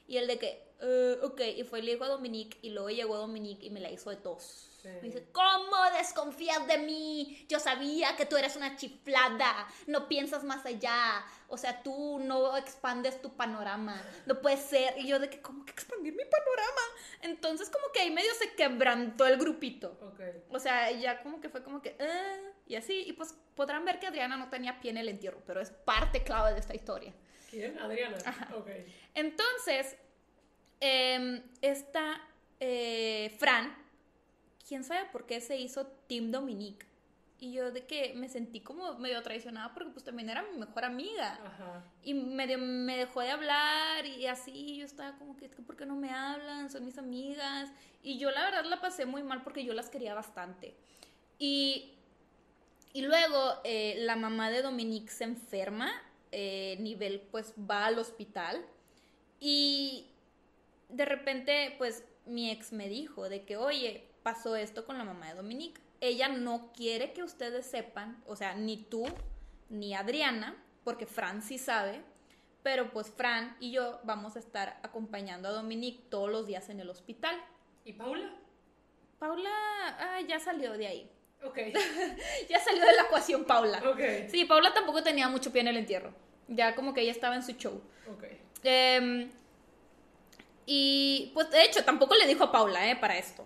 [0.07, 3.17] Y el de que, uh, ok, y fue el hijo de Dominique, y luego llegó
[3.17, 4.63] Dominique y me la hizo de tos.
[4.83, 7.45] Me dice, ¿cómo desconfías de mí?
[7.49, 12.55] Yo sabía que tú eres una chiflada, no piensas más allá, o sea, tú no
[12.55, 14.97] expandes tu panorama, no puede ser.
[14.97, 16.81] Y yo de que, ¿cómo que expandir mi panorama?
[17.21, 19.97] Entonces como que ahí medio se quebrantó el grupito.
[20.49, 23.99] O sea, ya como que fue como que, ah", y así, y pues podrán ver
[23.99, 27.13] que Adriana no tenía pie en el entierro, pero es parte clave de esta historia.
[27.49, 27.77] ¿Quién?
[27.79, 28.17] Adriana.
[29.13, 29.95] Entonces,
[30.79, 32.21] eh, esta
[32.59, 33.75] eh, Fran,
[34.67, 36.85] quién sabe por qué se hizo Team Dominique.
[37.39, 40.85] Y yo de que me sentí como medio traicionada porque pues también era mi mejor
[40.85, 41.39] amiga.
[42.01, 45.95] Y medio me dejó de hablar y así yo estaba como que, ¿por qué no
[45.95, 46.71] me hablan?
[46.71, 47.69] Son mis amigas.
[48.01, 50.75] Y yo la verdad la pasé muy mal porque yo las quería bastante.
[51.37, 51.93] Y,
[52.93, 55.91] y luego eh, la mamá de Dominique se enferma,
[56.31, 58.65] eh, nivel pues va al hospital.
[59.39, 60.07] Y
[60.89, 65.29] de repente pues mi ex me dijo de que, oye, pasó esto con la mamá
[65.29, 69.05] de Dominique ella no quiere que ustedes sepan, o sea, ni tú
[69.69, 72.01] ni Adriana, porque Fran sí sabe,
[72.63, 76.79] pero pues Fran y yo vamos a estar acompañando a Dominique todos los días en
[76.79, 77.35] el hospital.
[77.83, 78.33] ¿Y Paula?
[79.19, 79.49] Paula
[79.99, 81.11] ah, ya salió de ahí.
[81.43, 81.57] Ok.
[82.49, 83.81] ya salió de la ecuación Paula.
[83.89, 84.29] Ok.
[84.29, 86.13] Sí, Paula tampoco tenía mucho pie en el entierro.
[86.47, 87.81] Ya como que ella estaba en su show.
[88.11, 88.23] Ok.
[88.63, 89.29] Em,
[90.65, 92.95] y pues de hecho tampoco le dijo a Paula, ¿eh?
[92.95, 93.45] Para esto.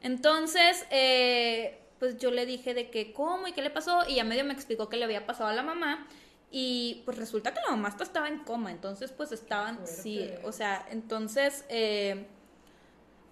[0.00, 4.08] Entonces, eh, pues yo le dije de que, ¿cómo y qué le pasó?
[4.08, 6.06] Y a medio me explicó que le había pasado a la mamá.
[6.50, 10.52] Y pues resulta que la mamá hasta estaba en coma, entonces pues estaban, sí, o
[10.52, 12.24] sea, entonces, eh,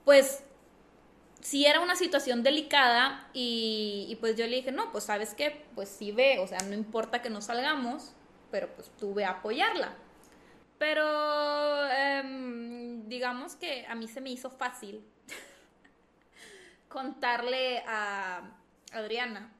[0.04, 0.42] pues
[1.44, 5.64] sí era una situación delicada y, y, pues yo le dije, no, pues sabes qué,
[5.74, 8.14] pues sí ve, o sea, no importa que no salgamos,
[8.50, 9.94] pero pues tuve a apoyarla.
[10.78, 15.04] Pero em, digamos que a mí se me hizo fácil
[16.88, 18.50] contarle a
[18.92, 19.52] Adriana.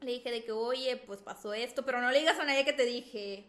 [0.00, 2.72] Le dije de que, oye, pues pasó esto, pero no le digas a nadie que
[2.72, 3.44] te dije.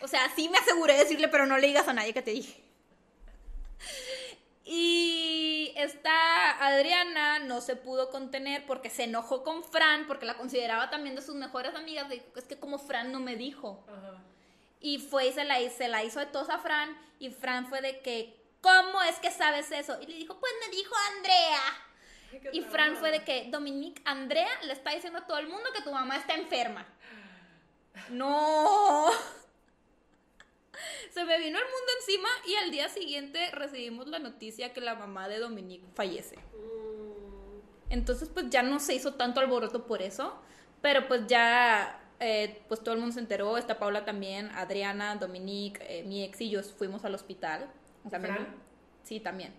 [0.00, 2.32] O sea, sí me aseguré de decirle, pero no le digas a nadie que te
[2.32, 2.62] dije.
[4.64, 5.11] Y
[5.76, 11.14] esta Adriana no se pudo contener porque se enojó con Fran, porque la consideraba también
[11.14, 12.08] de sus mejores amigas.
[12.08, 13.84] Dijo, es que como Fran no me dijo.
[14.80, 16.96] Y fue y se la, se la hizo de tos a Fran.
[17.18, 20.00] Y Fran fue de que, ¿cómo es que sabes eso?
[20.00, 22.52] Y le dijo, pues me dijo Andrea.
[22.52, 25.82] Y Fran fue de que, Dominique, Andrea le está diciendo a todo el mundo que
[25.82, 26.86] tu mamá está enferma.
[28.08, 29.10] No.
[31.12, 34.94] Se me vino el mundo encima y al día siguiente recibimos la noticia que la
[34.94, 36.36] mamá de Dominique fallece.
[36.36, 37.90] Mm.
[37.90, 40.40] Entonces pues ya no se hizo tanto alboroto por eso,
[40.80, 45.84] pero pues ya eh, pues todo el mundo se enteró, está Paula también, Adriana, Dominique,
[45.88, 47.68] eh, mi ex y yo fuimos al hospital.
[48.04, 48.46] O sea, ¿Fran?
[49.02, 49.52] sí, también.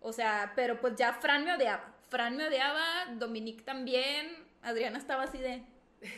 [0.00, 1.94] O sea, pero pues ya Fran me odiaba.
[2.08, 5.62] Fran me odiaba, Dominique también, Adriana estaba así de...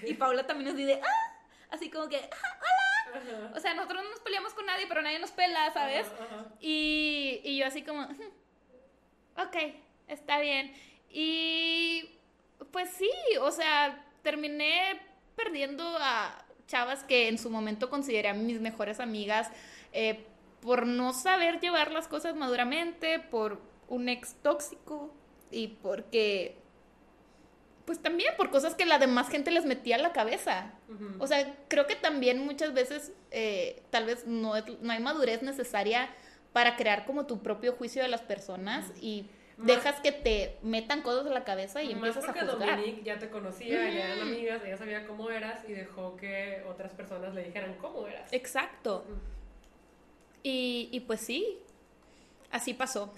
[0.05, 0.95] Y Paula también así de...
[0.95, 1.47] ¡Ah!
[1.71, 2.17] Así como que...
[2.17, 2.92] ¡Ah, hola!
[3.55, 6.07] O sea, nosotros no nos peleamos con nadie, pero nadie nos pela, ¿sabes?
[6.61, 8.03] Y, y yo así como...
[9.37, 9.57] Ok,
[10.09, 10.73] está bien.
[11.11, 12.19] Y
[12.71, 13.11] pues sí,
[13.41, 15.01] o sea, terminé
[15.37, 19.51] perdiendo a chavas que en su momento consideré a mis mejores amigas
[19.93, 20.25] eh,
[20.61, 25.15] por no saber llevar las cosas maduramente, por un ex tóxico
[25.51, 26.57] y porque
[27.85, 30.73] pues también por cosas que la demás gente les metía en la cabeza.
[31.19, 36.09] O sea, creo que también muchas veces eh, tal vez no, no hay madurez necesaria
[36.53, 39.27] para crear como tu propio juicio de las personas y
[39.57, 42.77] dejas que te metan cosas en la cabeza y empiezas a juzgar.
[42.77, 46.93] Dominique ya te conocía, ya eran amigas, ella sabía cómo eras y dejó que otras
[46.93, 48.33] personas le dijeran cómo eras.
[48.33, 49.05] Exacto.
[50.43, 51.59] y, y pues sí,
[52.51, 53.13] así pasó.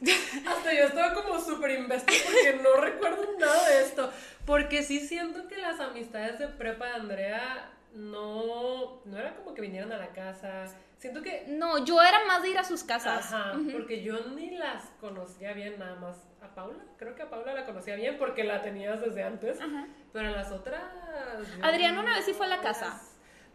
[0.46, 3.25] Hasta yo estaba como súper investida porque no recuerdo.
[4.46, 9.60] Porque sí siento que las amistades de prepa de Andrea no, no era como que
[9.60, 10.64] vinieran a la casa.
[10.98, 11.44] Siento que...
[11.48, 13.32] No, yo era más de ir a sus casas.
[13.32, 16.16] Ajá, porque yo ni las conocía bien nada más.
[16.40, 19.58] A Paula, creo que a Paula la conocía bien porque la tenías desde antes.
[20.12, 20.82] Pero a las otras...
[21.60, 23.02] Adriana una vez sí fue a la casa.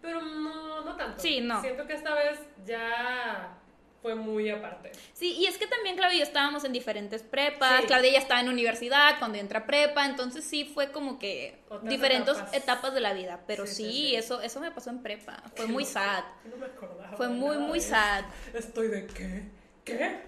[0.02, 1.20] Pero no, no tanto.
[1.20, 1.62] Sí, no.
[1.62, 3.61] Siento que esta vez ya
[4.02, 4.92] fue muy aparte.
[5.14, 8.42] Sí, y es que también Claudia y yo estábamos en diferentes prepas, Claudia ya estaba
[8.42, 12.94] en universidad cuando entra prepa, entonces sí fue como que diferentes etapas.
[12.94, 16.24] de la vida, pero sí, eso eso me pasó en prepa, fue muy sad.
[16.46, 17.16] No me acordaba.
[17.16, 18.26] Fue muy muy sad.
[18.54, 19.44] Estoy de qué?
[19.86, 20.20] ¿Qué?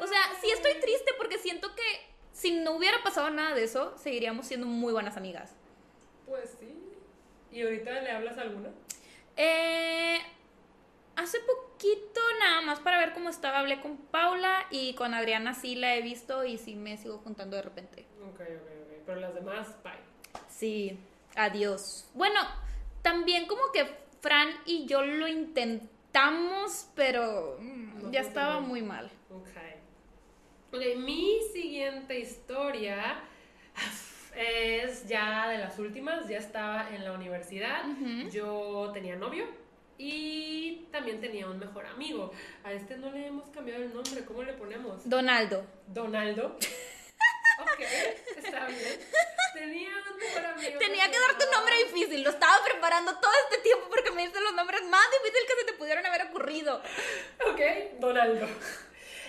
[0.00, 1.82] O sea, sí estoy triste porque siento que
[2.32, 5.54] si no hubiera pasado nada de eso, seguiríamos siendo muy buenas amigas.
[6.26, 6.74] Pues sí.
[7.52, 8.70] ¿Y ahorita le hablas a alguna?
[9.36, 10.18] Eh,
[11.14, 11.38] hace
[11.76, 15.94] poquito nada más para ver cómo estaba, hablé con Paula y con Adriana sí la
[15.94, 18.06] he visto y sí me sigo juntando de repente.
[18.22, 19.02] Ok, ok, ok.
[19.04, 19.92] Pero las demás, bye.
[20.48, 20.98] Sí,
[21.34, 22.08] adiós.
[22.14, 22.40] Bueno,
[23.02, 23.86] también como que
[24.20, 29.10] Fran y yo lo intentamos, pero mm, ya estaba muy mal.
[29.30, 29.48] Ok.
[30.72, 33.20] Ok, mi siguiente historia
[34.34, 37.84] es ya de las últimas, ya estaba en la universidad,
[38.32, 39.46] yo tenía novio
[39.98, 42.32] y también tenía un mejor amigo.
[42.64, 44.24] A este no le hemos cambiado el nombre.
[44.24, 45.08] ¿Cómo le ponemos?
[45.08, 45.64] Donaldo.
[45.86, 46.46] Donaldo.
[47.60, 47.80] ok,
[48.36, 49.00] está bien.
[49.54, 50.78] Tenía un mejor amigo.
[50.78, 52.22] Tenía que darte un nombre difícil.
[52.22, 55.66] Lo estaba preparando todo este tiempo porque me diste los nombres más difíciles que se
[55.66, 56.82] te pudieron haber ocurrido.
[57.50, 57.60] Ok,
[58.00, 58.46] Donaldo.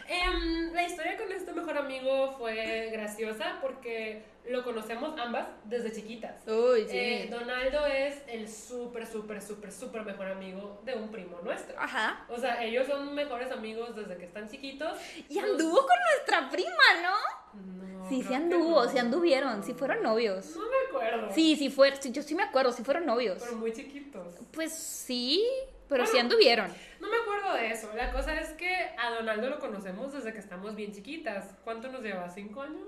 [0.10, 6.48] Em, la historia con este mejor amigo fue graciosa porque lo conocemos ambas desde chiquitas.
[6.48, 6.98] Uy, sí.
[6.98, 11.80] Eh, Donaldo es el súper, súper, súper, súper mejor amigo de un primo nuestro.
[11.80, 12.26] Ajá.
[12.30, 14.98] O sea, ellos son mejores amigos desde que están chiquitos.
[15.30, 16.72] Y anduvo con nuestra prima,
[17.02, 17.58] ¿no?
[17.62, 18.10] No.
[18.10, 20.56] Sí, sí anduvo, sí anduvieron, sí fueron novios.
[20.56, 21.34] No me acuerdo.
[21.34, 23.42] Sí, sí fue, yo sí me acuerdo, sí fueron novios.
[23.44, 24.36] Pero muy chiquitos.
[24.54, 25.44] Pues sí,
[25.90, 26.72] pero sí anduvieron.
[27.00, 27.90] No me acuerdo de eso.
[27.96, 31.56] La cosa es que a Donaldo lo conocemos desde que estamos bien chiquitas.
[31.64, 32.30] ¿Cuánto nos lleva?
[32.30, 32.88] ¿Cinco años?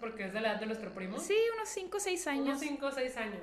[0.00, 1.18] Porque es de la edad de nuestro primo.
[1.18, 2.46] Sí, unos 5 o 6 años.
[2.46, 3.42] Unos 5 o 6 años.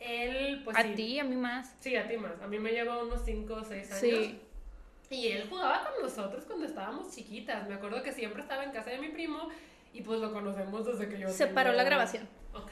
[0.00, 0.76] Él, pues.
[0.76, 1.74] A ti, a mí más.
[1.80, 2.40] Sí, a ti más.
[2.42, 4.00] A mí me lleva unos 5 o 6 años.
[4.00, 4.40] Sí.
[5.10, 7.68] Y él jugaba con nosotros cuando estábamos chiquitas.
[7.68, 9.48] Me acuerdo que siempre estaba en casa de mi primo
[9.92, 11.28] y pues lo conocemos desde que yo.
[11.28, 12.28] Se paró la grabación.
[12.52, 12.70] Ok.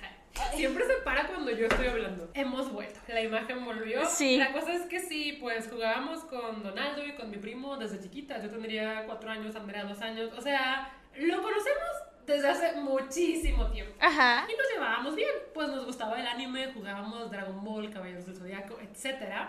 [0.55, 2.31] Siempre se para cuando yo estoy hablando.
[2.33, 2.99] Hemos vuelto.
[3.09, 4.05] La imagen volvió.
[4.07, 4.39] Sí.
[4.39, 8.43] La cosa es que sí, pues jugábamos con Donaldo y con mi primo desde chiquitas.
[8.43, 10.33] Yo tendría 4 años, Andrea 2 años.
[10.37, 11.91] O sea, lo conocemos
[12.27, 13.95] desde hace muchísimo tiempo.
[14.01, 14.47] Ajá.
[14.49, 18.79] Y nos llevábamos bien, pues nos gustaba el anime, jugábamos Dragon Ball, Caballeros del Zodiaco,
[18.81, 19.49] etc.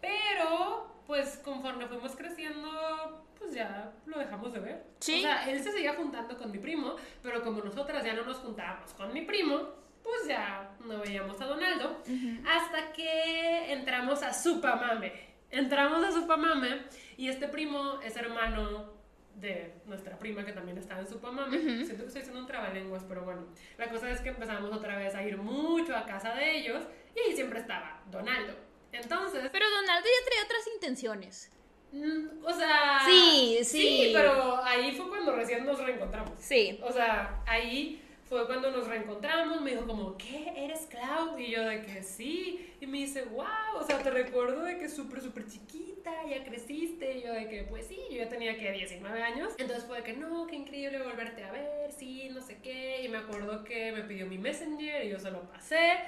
[0.00, 4.84] Pero, pues conforme fuimos creciendo, pues ya lo dejamos de ver.
[5.00, 5.18] Sí.
[5.18, 8.38] O sea, él se seguía juntando con mi primo, pero como nosotras ya no nos
[8.38, 9.68] juntábamos con mi primo,
[10.02, 12.02] pues ya no veíamos a Donaldo.
[12.46, 15.12] Hasta que entramos a Supamame.
[15.50, 16.82] Entramos a Supamame
[17.16, 18.95] y este primo es hermano
[19.36, 23.22] de nuestra prima que también estaba en su Siento que estoy haciendo un trabalenguas, pero
[23.22, 23.46] bueno.
[23.76, 26.82] La cosa es que empezamos otra vez a ir mucho a casa de ellos
[27.14, 28.54] y ahí siempre estaba Donaldo.
[28.92, 29.48] Entonces.
[29.52, 31.52] Pero Donaldo ya traía otras intenciones.
[31.92, 33.00] Mm, o sea.
[33.04, 33.78] Sí, sí.
[33.78, 36.32] Sí, pero ahí fue cuando recién nos reencontramos.
[36.38, 36.80] Sí.
[36.82, 40.52] O sea, ahí fue cuando nos reencontramos, me dijo como, ¿qué?
[40.56, 41.38] ¿Eres Clau?
[41.38, 43.46] Y yo de que sí, y me dice, wow,
[43.78, 47.62] o sea, te recuerdo de que súper, súper chiquita, ya creciste, y yo de que,
[47.62, 50.98] pues sí, yo ya tenía que 19 años, entonces fue de que, no, qué increíble
[51.02, 55.04] volverte a ver, sí, no sé qué, y me acuerdo que me pidió mi messenger
[55.04, 56.00] y yo se lo pasé,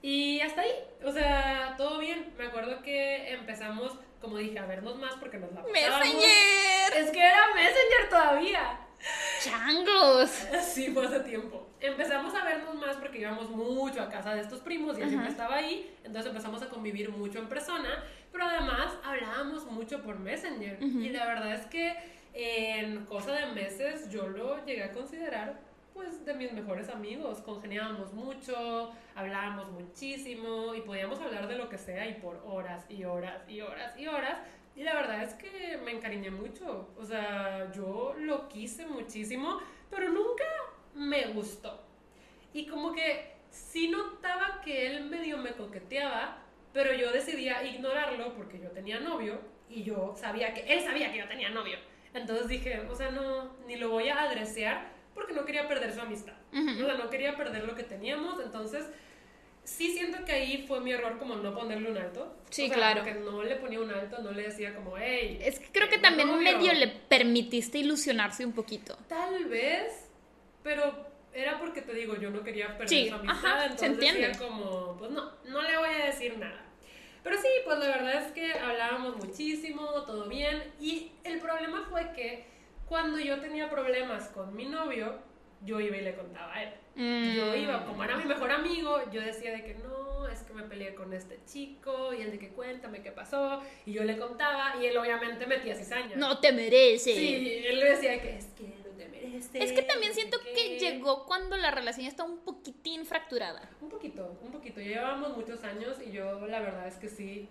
[0.00, 0.72] y hasta ahí,
[1.04, 5.52] o sea, todo bien, me acuerdo que empezamos, como dije, a vernos más porque nos
[5.52, 6.08] la pasábamos.
[6.08, 6.96] ¡Messenger!
[6.96, 8.87] Es que era Messenger todavía.
[9.42, 10.30] ¡Changos!
[10.62, 11.68] Sí, fue hace tiempo.
[11.80, 15.30] Empezamos a vernos más porque íbamos mucho a casa de estos primos y él siempre
[15.30, 15.94] estaba ahí.
[16.04, 18.04] Entonces empezamos a convivir mucho en persona.
[18.32, 20.82] Pero además hablábamos mucho por Messenger.
[20.82, 21.94] Y la verdad es que
[22.34, 25.68] en cosa de meses yo lo llegué a considerar
[25.98, 31.76] pues de mis mejores amigos, congeniábamos mucho, hablábamos muchísimo y podíamos hablar de lo que
[31.76, 34.38] sea y por horas y horas y horas y horas.
[34.78, 39.58] Y la verdad es que me encariñé mucho, o sea, yo lo quise muchísimo,
[39.90, 40.44] pero nunca
[40.94, 41.82] me gustó.
[42.52, 48.60] Y como que sí notaba que él medio me coqueteaba, pero yo decidía ignorarlo porque
[48.60, 51.78] yo tenía novio y yo sabía que él sabía que yo tenía novio.
[52.14, 56.00] Entonces dije, o sea, no, ni lo voy a adresear porque no quería perder su
[56.00, 56.36] amistad.
[56.52, 58.88] O sea, no quería perder lo que teníamos, entonces
[59.68, 62.34] sí siento que ahí fue mi error como no ponerle un alto.
[62.50, 63.02] Sí, O sea, claro.
[63.04, 65.38] Porque no le ponía un alto, no le decía como, hey.
[65.42, 66.56] Es que creo que también novio".
[66.58, 68.96] medio le permitiste ilusionarse un poquito.
[69.08, 70.08] Tal vez,
[70.62, 73.88] pero era porque te digo, yo no quería perder Sí, su amistad, ajá, se entonces
[73.90, 74.28] entiende.
[74.28, 76.64] decía como, pues no, no le voy a decir nada.
[77.22, 82.10] Pero sí, pues la verdad es que hablábamos muchísimo, todo bien, y el problema fue
[82.14, 82.46] que
[82.88, 85.18] cuando yo tenía problemas con mi novio,
[85.62, 86.70] yo iba y le contaba a él.
[86.98, 87.34] Mm.
[87.36, 90.64] Yo iba, como era mi mejor amigo, yo decía de que no, es que me
[90.64, 94.74] peleé con este chico, y él de que cuéntame qué pasó, y yo le contaba,
[94.82, 96.16] y él obviamente metía cizaña.
[96.16, 97.14] No te mereces.
[97.14, 99.62] Sí, él le decía que es que no te mereces.
[99.62, 103.70] Es que también siento que llegó cuando la relación está un poquitín fracturada.
[103.80, 104.80] Un poquito, un poquito.
[104.80, 107.48] Llevábamos muchos años y yo la verdad es que sí.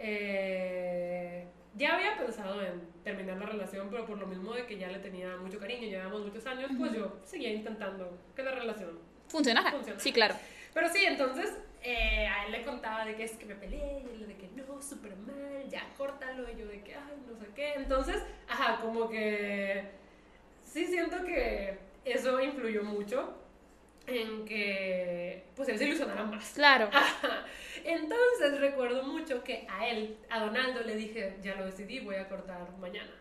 [0.00, 1.46] eh,
[1.78, 4.98] ya había pensado en terminar la relación, pero por lo mismo de que ya le
[4.98, 8.98] tenía mucho cariño, llevábamos muchos años, pues yo seguía intentando que la relación
[9.28, 9.70] Funcionara.
[9.70, 10.00] Funcionara.
[10.00, 10.34] Sí, claro.
[10.74, 14.14] Pero sí, entonces eh, a él le contaba de que es que me peleé, y
[14.14, 17.46] él de que no, súper mal, ya córtalo, y yo de que, ay, no sé
[17.54, 17.74] qué.
[17.74, 19.84] Entonces, ajá, como que
[20.64, 23.34] sí siento que eso influyó mucho
[24.08, 26.52] en que pues él se ilusionara más.
[26.54, 26.90] Claro.
[27.84, 32.28] Entonces recuerdo mucho que a él, a Donaldo, le dije, ya lo decidí, voy a
[32.28, 33.12] cortar mañana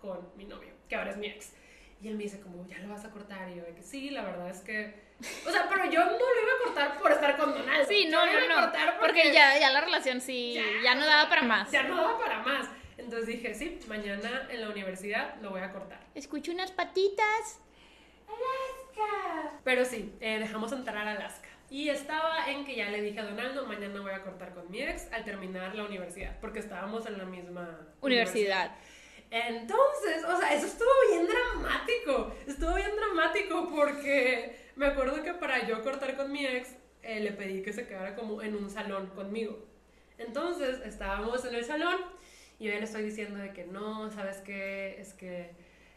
[0.00, 1.52] con mi novio, que ahora es mi ex.
[2.02, 3.48] Y él me dice como, ya lo vas a cortar.
[3.50, 5.12] Y yo de que sí, la verdad es que...
[5.46, 7.86] O sea, pero yo no lo iba a cortar por estar con Donaldo.
[7.86, 8.62] Sí, Yo no, iba no, a no.
[8.66, 11.70] cortar Porque ya, ya la relación sí, ya, no daba para más.
[11.70, 12.68] Ya no daba para más.
[12.98, 16.00] Entonces dije, sí, mañana en la universidad lo voy a cortar.
[16.16, 17.60] Escucho unas patitas.
[19.02, 19.60] Alaska.
[19.64, 21.48] Pero sí, eh, dejamos entrar a Alaska.
[21.70, 24.82] Y estaba en que ya le dije a Donaldo, mañana voy a cortar con mi
[24.82, 28.76] ex al terminar la universidad, porque estábamos en la misma Universidad.
[29.30, 32.34] Entonces, o sea, eso estuvo bien dramático.
[32.46, 37.32] Estuvo bien dramático porque me acuerdo que para yo cortar con mi ex, eh, le
[37.32, 39.58] pedí que se quedara como en un salón conmigo.
[40.18, 41.96] Entonces, estábamos en el salón
[42.58, 45.00] y yo le estoy diciendo de que no, ¿sabes qué?
[45.00, 45.50] Es que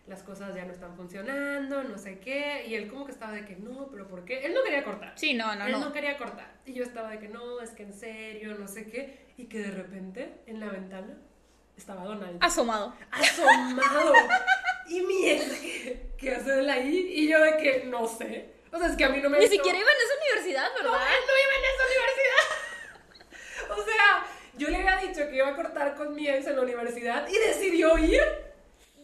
[0.08, 2.66] las cosas ya no están funcionando, no sé qué.
[2.68, 4.46] Y él como que estaba de que no, pero ¿por qué?
[4.46, 5.14] Él no quería cortar.
[5.16, 5.94] Sí, no, no, Él no no.
[5.94, 6.48] quería cortar.
[6.66, 9.26] Y yo estaba de que no, es que en serio, no sé qué.
[9.38, 11.18] Y que de repente en la ventana
[11.76, 12.38] estaba Donald.
[12.42, 12.94] Asomado.
[13.12, 14.14] Asomado.
[14.88, 17.08] y mi ex, ¿qué, qué hace él ahí?
[17.16, 18.54] Y yo de que no sé.
[18.72, 20.92] O sea, es que a mí no me Ni siquiera iba en esa universidad, No,
[20.92, 21.08] ¿verdad?
[21.08, 21.84] él no iba en esa
[23.72, 23.78] universidad.
[23.78, 24.26] o sea,
[24.58, 27.38] yo le había dicho que iba a cortar con mi ex en la universidad y
[27.48, 28.22] decidió ir.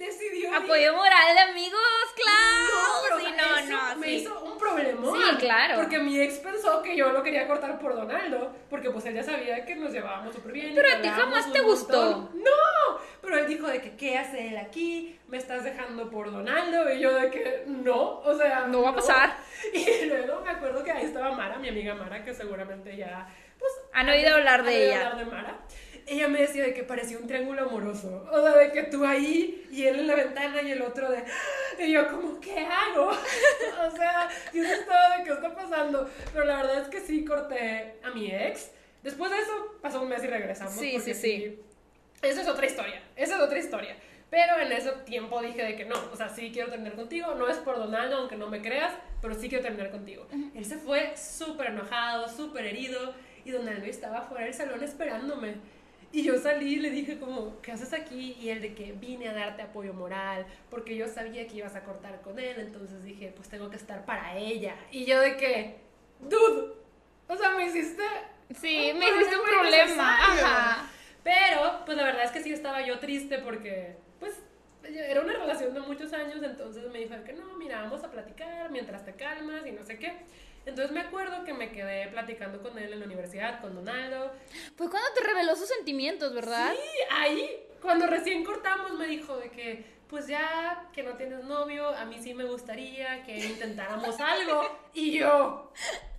[0.01, 0.55] Decidió.
[0.55, 1.81] Apoyo moral de amigos,
[2.15, 3.11] claro.
[3.11, 4.13] No, sí, no, eso no, me sí.
[4.15, 5.15] hizo un problemón.
[5.21, 5.75] Sí, claro.
[5.75, 9.21] Porque mi ex pensó que yo lo quería cortar por Donaldo, porque pues él ya
[9.23, 10.71] sabía que nos llevábamos súper bien.
[10.73, 12.01] Pero a ti jamás te gustó.
[12.01, 12.41] montón.
[12.43, 16.91] No, pero él dijo de que qué hace él aquí, me estás dejando por Donaldo,
[16.91, 19.37] y yo de que no, o sea, No va a pasar.
[19.73, 23.29] Y luego me acuerdo que ahí estaba Mara, mi amiga Mara, que seguramente ya,
[23.59, 23.71] pues...
[23.93, 25.07] Han oído hablar de han oído ella.
[25.11, 25.57] hablar de Mara.
[26.11, 28.27] Ella me decía de que parecía un triángulo amoroso.
[28.29, 31.23] O sea, de que tú ahí y él en la ventana y el otro de...
[31.79, 33.11] Y yo como, ¿qué hago?
[33.87, 36.09] o sea, yo estaba de qué está pasando.
[36.33, 38.71] Pero la verdad es que sí corté a mi ex.
[39.01, 40.73] Después de eso pasó un mes y regresamos.
[40.73, 41.61] Sí, sí, sí.
[42.21, 43.01] Esa es otra historia.
[43.15, 43.95] Esa es otra historia.
[44.29, 47.47] Pero en ese tiempo dije de que no, o sea, sí quiero terminar contigo, no
[47.47, 50.27] es por Donaldo, aunque no me creas, pero sí quiero terminar contigo.
[50.55, 53.13] Él se fue súper enojado, súper herido,
[53.45, 55.55] y Donaldo estaba fuera del salón esperándome.
[56.13, 58.35] Y yo salí y le dije como, ¿qué haces aquí?
[58.39, 61.83] Y él de que vine a darte apoyo moral, porque yo sabía que ibas a
[61.83, 64.75] cortar con él, entonces dije, pues tengo que estar para ella.
[64.91, 65.77] Y yo de que,
[66.19, 66.73] dude,
[67.27, 68.03] o sea, me hiciste...
[68.53, 69.83] Sí, me hiciste un problema.
[69.83, 70.45] innecesario".
[70.45, 70.89] Ajá.
[71.23, 74.41] Pero, pues la verdad es que sí estaba yo triste porque, pues,
[74.83, 78.69] era una relación de muchos años, entonces me dijo que no, mira, vamos a platicar
[78.71, 80.13] mientras te calmas y no sé qué.
[80.65, 84.31] Entonces me acuerdo que me quedé platicando con él en la universidad, con Donaldo.
[84.75, 86.71] Fue cuando te reveló sus sentimientos, ¿verdad?
[86.73, 91.89] Sí, ahí, cuando recién cortamos, me dijo de que, pues ya que no tienes novio,
[91.89, 94.63] a mí sí me gustaría que intentáramos algo.
[94.93, 95.71] Y yo,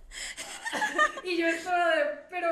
[1.23, 2.49] y yo estaba de, pero,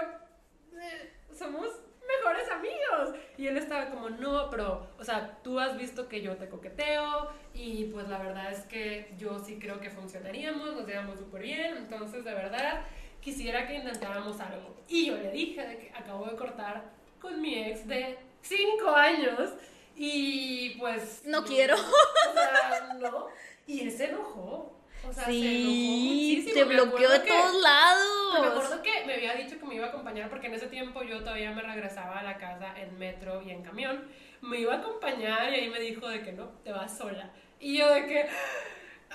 [0.79, 1.67] eh, somos
[2.07, 3.19] mejores amigos.
[3.37, 7.29] Y él estaba como, no, pero, o sea, tú has visto que yo te coqueteo
[7.53, 11.77] y pues la verdad es que yo sí creo que funcionaríamos, nos llevamos súper bien,
[11.77, 12.83] entonces de verdad
[13.21, 14.75] quisiera que intentáramos algo.
[14.87, 16.83] Y yo le dije de que acabo de cortar
[17.19, 19.51] con mi ex de 5 años
[19.95, 21.23] y pues...
[21.25, 21.75] No quiero.
[21.75, 23.27] O sea, no.
[23.67, 24.80] Y él se enojó.
[25.07, 28.39] O sea, sí, se te bloqueó de que- todos lados.
[28.41, 31.03] me acuerdo que me había dicho que me iba a acompañar porque en ese tiempo
[31.03, 34.07] yo todavía me regresaba a la casa en metro y en camión.
[34.41, 37.29] Me iba a acompañar y ahí me dijo de que no, te vas sola.
[37.59, 38.21] Y yo de que,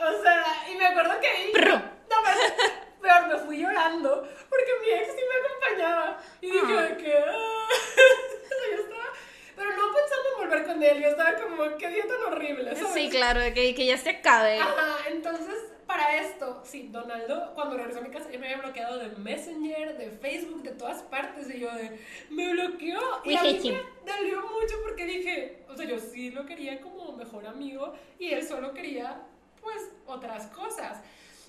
[0.01, 1.53] o sea, y me acuerdo que ahí...
[1.53, 1.71] Prr.
[1.71, 2.73] No, pero,
[3.03, 6.19] peor, me fui llorando porque mi ex sí me acompañaba.
[6.41, 6.83] Y dije Ah.
[6.83, 7.15] de que...
[7.19, 7.67] ah.
[8.47, 9.05] O sea, yo estaba...
[9.57, 9.93] Pero no en
[10.47, 12.95] volver con él, yo estaba como, qué día tan horrible, ¿sabes?
[12.95, 14.59] Sí, claro, que, que ya se acabe.
[14.59, 15.55] Ajá, entonces,
[15.87, 19.97] para esto, sí, Donaldo, cuando regresó a mi casa, ya me había bloqueado de Messenger,
[19.97, 21.99] de Facebook, de todas partes, y yo de,
[22.31, 23.75] me bloqueó, y We a mí him.
[24.05, 28.31] me dolió mucho porque dije, o sea, yo sí lo quería como mejor amigo, y
[28.33, 29.23] él solo quería,
[29.61, 31.01] pues, otras cosas.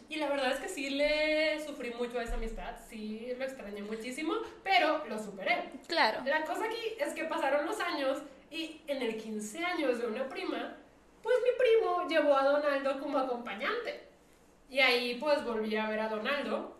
[0.09, 3.81] Y la verdad es que sí le sufrí mucho a esa amistad, sí lo extrañé
[3.81, 5.69] muchísimo, pero lo superé.
[5.87, 6.21] Claro.
[6.23, 8.19] La cosa aquí es que pasaron los años
[8.51, 10.75] y en el 15 años de una prima,
[11.21, 14.07] pues mi primo llevó a Donaldo como acompañante.
[14.69, 16.77] Y ahí pues volví a ver a Donaldo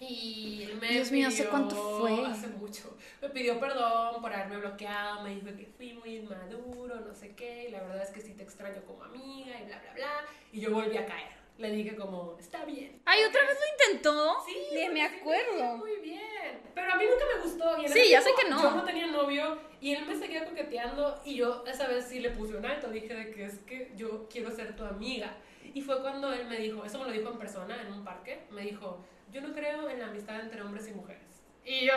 [0.00, 2.24] y él me Dios mío, ¿hace cuánto fue?
[2.26, 2.96] Hace mucho.
[3.20, 7.68] Me pidió perdón por haberme bloqueado, me dijo que fui muy inmaduro, no sé qué,
[7.68, 10.24] y la verdad es que sí te extraño como amiga y bla, bla, bla.
[10.52, 11.38] Y yo volví a caer.
[11.58, 13.02] Le dije como, está bien.
[13.04, 14.36] Ay, otra vez lo intentó.
[14.46, 15.76] Sí, porque me sí acuerdo.
[15.78, 16.60] Muy bien.
[16.72, 17.82] Pero a mí nunca me gustó.
[17.82, 18.62] Y en Sí, ya sé que no.
[18.62, 22.30] Yo no tenía novio y él me seguía coqueteando y yo esa vez sí le
[22.30, 22.90] puse un alto.
[22.90, 25.36] Dije de que es que yo quiero ser tu amiga.
[25.74, 28.40] Y fue cuando él me dijo, eso me lo dijo en persona, en un parque,
[28.50, 31.42] me dijo, yo no creo en la amistad entre hombres y mujeres.
[31.64, 31.92] Y yo,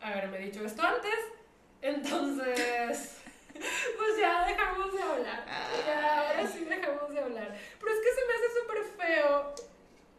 [0.00, 1.18] haberme dicho esto antes,
[1.80, 3.22] entonces...
[3.98, 5.44] Pues ya dejamos de hablar.
[5.86, 7.56] Ya, ahora sí dejamos de hablar.
[7.80, 9.54] Pero es que se me hace súper feo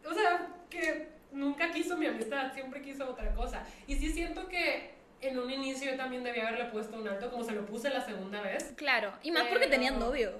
[0.08, 3.64] o sea, que nunca quiso mi amistad, siempre quiso otra cosa.
[3.86, 7.44] Y sí siento que en un inicio yo también debía haberle puesto un alto, como
[7.44, 8.72] se lo puse la segunda vez.
[8.76, 9.12] Claro.
[9.22, 10.32] Y más porque Pero- tenían novio.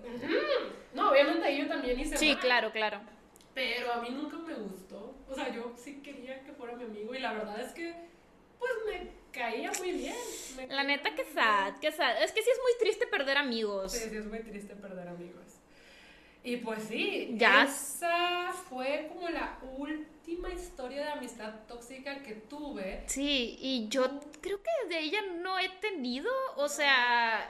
[0.95, 3.01] No, obviamente ahí yo también hice Sí, mal, claro, claro.
[3.55, 5.15] Pero a mí nunca me gustó.
[5.29, 7.95] O sea, yo sí quería que fuera mi amigo y la verdad es que,
[8.61, 10.17] pues me caía muy bien.
[10.57, 12.23] Me La neta, que sad, que sad.
[12.23, 13.91] Es que sí es muy triste perder amigos.
[13.93, 15.41] Sí, sí, es muy triste perder amigos.
[16.43, 17.65] Y pues sí, Ya.
[17.65, 23.03] esa fue como la última historia de amistad tóxica que tuve.
[23.07, 27.47] Sí, y yo creo que de ella no he tenido, o sea,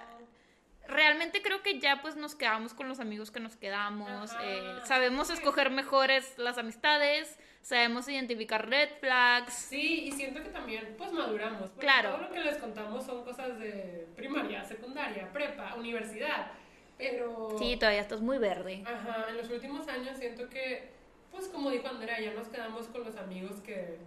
[0.89, 5.31] realmente creo que ya pues nos quedamos con los amigos que nos quedamos, eh, sabemos
[5.31, 9.53] escoger mejores las amistades, sabemos identificar red flags.
[9.53, 11.71] Sí, y siento que también pues maduramos.
[11.79, 12.11] Claro.
[12.11, 16.53] Todo lo que les contamos son cosas de primaria, secundaria, prepa, universidad.
[16.99, 17.57] Pero...
[17.59, 18.83] Sí, todavía estás muy verde.
[18.87, 20.91] Ajá, en los últimos años siento que,
[21.31, 23.99] pues como dijo Andrea, ya nos quedamos con los amigos que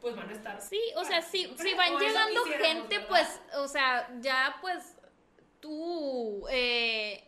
[0.00, 0.60] pues van a estar.
[0.60, 3.08] Sí, o sea, para si, si van llegando gente, ¿verdad?
[3.08, 4.96] pues, o sea, ya pues
[5.60, 7.24] tú, eh,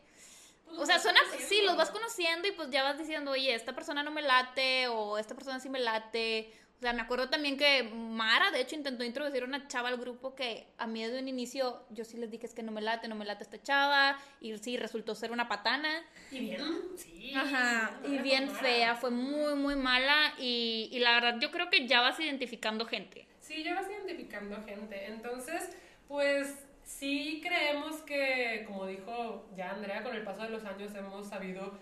[0.76, 3.74] Pues o sea, af- sí, los vas conociendo y pues ya vas diciendo, oye, esta
[3.74, 6.52] persona no me late o esta persona sí me late.
[6.78, 10.36] O sea, me acuerdo también que Mara, de hecho, intentó introducir una chava al grupo
[10.36, 13.08] que a mí desde un inicio yo sí les dije es que no me late,
[13.08, 15.90] no me late esta chava y sí, resultó ser una patana.
[16.30, 16.62] Y bien,
[16.96, 17.32] sí.
[17.34, 21.88] Ajá, y bien fea, fue muy, muy mala y, y la verdad yo creo que
[21.88, 23.26] ya vas identificando gente.
[23.40, 25.06] Sí, ya vas identificando gente.
[25.06, 25.70] Entonces,
[26.06, 26.54] pues
[26.89, 31.72] sí creemos que, como dijo ya Andrea, con el paso de los años hemos sabido,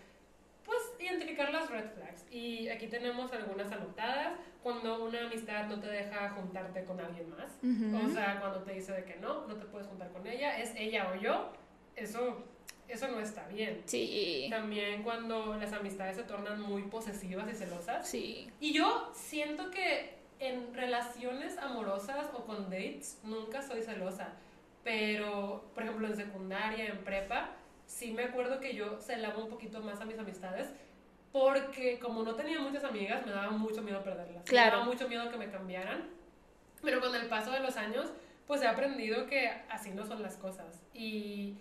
[0.65, 2.25] pues, identificar las red flags.
[2.31, 4.33] Y aquí tenemos algunas anotadas.
[4.65, 7.53] Cuando una amistad no te deja juntarte con alguien más.
[7.63, 8.05] Ujú.
[8.05, 10.75] O sea, cuando te dice de que no, no te puedes juntar con ella, es
[10.77, 11.53] ella o yo.
[11.95, 12.45] Eso,
[12.89, 13.83] eso no está bien.
[13.87, 18.09] Sí, También cuando las amistades se tornan muy posesivas y celosas.
[18.09, 18.51] sí.
[18.59, 24.35] Y yo siento que en relaciones amorosas o con dates nunca soy celosa.
[24.87, 27.51] Pero, por ejemplo, en secundaria, en prepa,
[27.87, 30.69] sí me acuerdo que yo celaba un poquito más a mis amistades.
[31.33, 34.45] Porque como no tenía muchas amigas, me daba mucho miedo perderlas.
[34.45, 34.71] Claro.
[34.71, 36.09] Me daba mucho miedo que me cambiaran.
[36.83, 38.13] Pero con el paso de los años,
[38.47, 40.81] pues he aprendido que así no son las cosas.
[40.95, 41.57] Y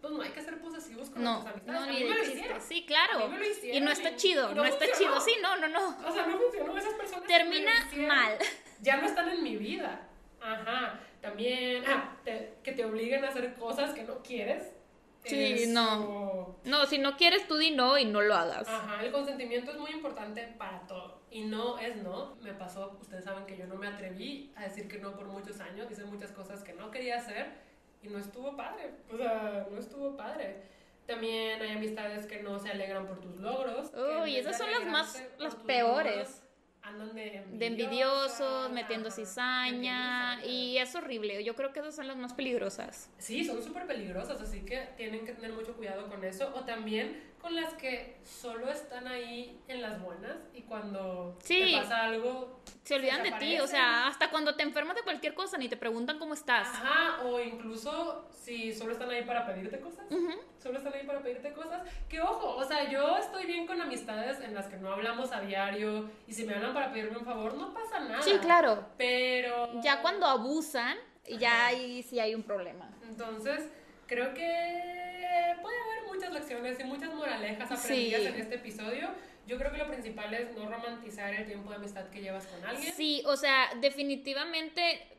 [0.00, 1.80] pues no hay que ser posesivos con No, nuestras amistades.
[1.80, 2.60] no, A ni mí me de lo hicieron.
[2.60, 3.18] Sí, A claro.
[3.26, 5.20] mí me lo Y hicieron no está y- chido, y no, está chido.
[5.20, 5.88] Sí, no, no, no.
[6.08, 6.78] O sea, no funcionó.
[6.78, 8.38] Esas personas Termina me lo mal.
[8.82, 10.07] Ya no están en mi vida.
[10.40, 11.00] Ajá.
[11.20, 14.72] También, ah, te- que te obliguen a hacer cosas que no quieres.
[15.24, 16.56] Sí, Eso- no.
[16.64, 18.68] No, si no quieres tú di no y no lo hagas.
[18.68, 21.18] Ajá, el consentimiento es muy importante para todo.
[21.30, 22.36] y no es no.
[22.40, 25.60] Me pasó, ustedes saben que yo no me atreví a decir que no por muchos
[25.60, 27.52] años, hice muchas cosas que no quería hacer
[28.02, 30.62] y no estuvo padre, o sea, no estuvo padre.
[31.06, 33.92] También hay amistades que no se alegran por tus logros.
[34.22, 36.42] Uy, esas son las más, las peores
[36.82, 41.42] andan de, de envidiosos, metiendo cizaña y es horrible.
[41.44, 43.10] Yo creo que esas son las más peligrosas.
[43.18, 46.52] Sí, son súper peligrosas, así que tienen que tener mucho cuidado con eso.
[46.54, 52.04] O también con las que solo están ahí en las buenas y cuando te pasa
[52.04, 52.60] algo...
[52.82, 55.76] Se olvidan de ti, o sea, hasta cuando te enfermas de cualquier cosa ni te
[55.76, 56.68] preguntan cómo estás.
[56.68, 60.06] Ajá, o incluso si solo están ahí para pedirte cosas,
[60.62, 61.82] solo están ahí para pedirte cosas.
[62.08, 65.40] Que ojo, o sea, yo estoy bien con amistades en las que no hablamos a
[65.42, 68.22] diario y si me hablan para pedirme un favor, no pasa nada.
[68.22, 68.86] Sí, claro.
[68.96, 69.82] Pero...
[69.82, 70.96] Ya cuando abusan,
[71.38, 72.88] ya ahí sí hay un problema.
[73.02, 73.68] Entonces,
[74.06, 79.08] creo que puede haber muchas lecciones y muchas moralejas aprendidas en este episodio.
[79.46, 82.64] Yo creo que lo principal es no romantizar el tiempo de amistad que llevas con
[82.64, 82.92] alguien.
[82.94, 85.16] Sí, o sea, definitivamente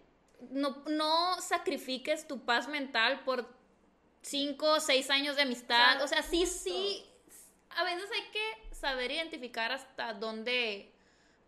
[0.51, 3.49] no, no sacrifiques tu paz mental por
[4.21, 6.03] cinco o seis años de amistad.
[6.03, 7.05] O sea, sí, sí,
[7.69, 10.91] a veces hay que saber identificar hasta dónde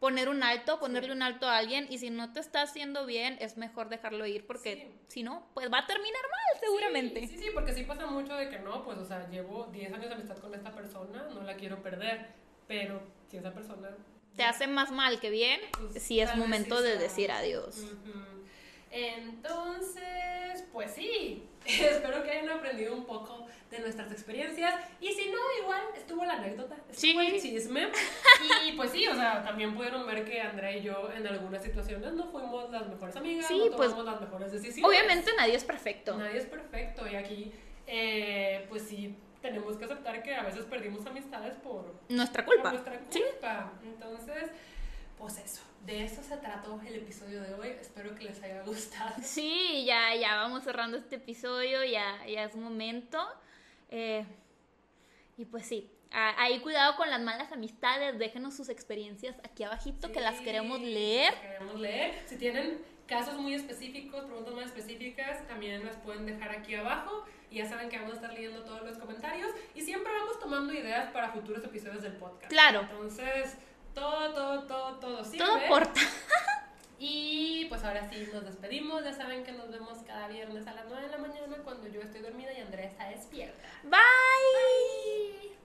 [0.01, 3.37] poner un alto, ponerle un alto a alguien y si no te está haciendo bien,
[3.39, 7.27] es mejor dejarlo ir porque si no, pues va a terminar mal seguramente.
[7.27, 10.09] Sí, sí, porque sí pasa mucho de que no, pues o sea, llevo 10 años
[10.09, 12.29] de amistad con esta persona, no la quiero perder,
[12.67, 12.99] pero
[13.29, 13.95] si esa persona...
[14.35, 17.85] Te hace más mal que bien, pues, sí es momento de decir adiós.
[18.91, 24.73] Entonces, pues sí, espero que hayan aprendido un poco de nuestras experiencias.
[24.99, 27.89] Y si no, igual estuvo la anécdota, estuvo el chisme.
[28.65, 32.13] Y pues sí, o sea, también pudieron ver que Andrea y yo en algunas situaciones
[32.13, 34.85] no fuimos las mejores amigas, no pues, tomamos las mejores decisiones.
[34.85, 36.17] Obviamente nadie es perfecto.
[36.17, 37.07] Nadie es perfecto.
[37.07, 37.53] Y aquí,
[37.87, 42.71] eh, pues sí, tenemos que aceptar que a veces perdimos amistades por nuestra culpa.
[42.71, 43.71] nuestra culpa.
[43.83, 44.51] Entonces,
[45.17, 47.69] pues eso de eso se trató el episodio de hoy.
[47.79, 49.15] Espero que les haya gustado.
[49.23, 53.19] Sí, ya, ya vamos cerrando este episodio, ya, ya es momento.
[53.89, 54.25] Eh,
[55.37, 60.21] y pues sí, ahí cuidado con las malas amistades, déjenos sus experiencias aquí abajito que
[60.21, 61.33] las queremos leer.
[61.35, 62.13] queremos leer.
[62.27, 67.25] Si tienen casos muy específicos, preguntas más específicas, también las pueden dejar aquí abajo.
[67.49, 70.73] Y ya saben que vamos a estar leyendo todos los comentarios y siempre vamos tomando
[70.73, 72.49] ideas para futuros episodios del podcast.
[72.49, 72.81] Claro.
[72.81, 73.57] Entonces,
[73.93, 75.45] todo, todo, todo, todo sirve.
[75.45, 76.01] Todo porta.
[77.03, 79.03] Y pues ahora sí nos despedimos.
[79.03, 81.99] Ya saben que nos vemos cada viernes a las 9 de la mañana cuando yo
[81.99, 83.67] estoy dormida y Andrea está despierta.
[83.81, 85.60] Bye.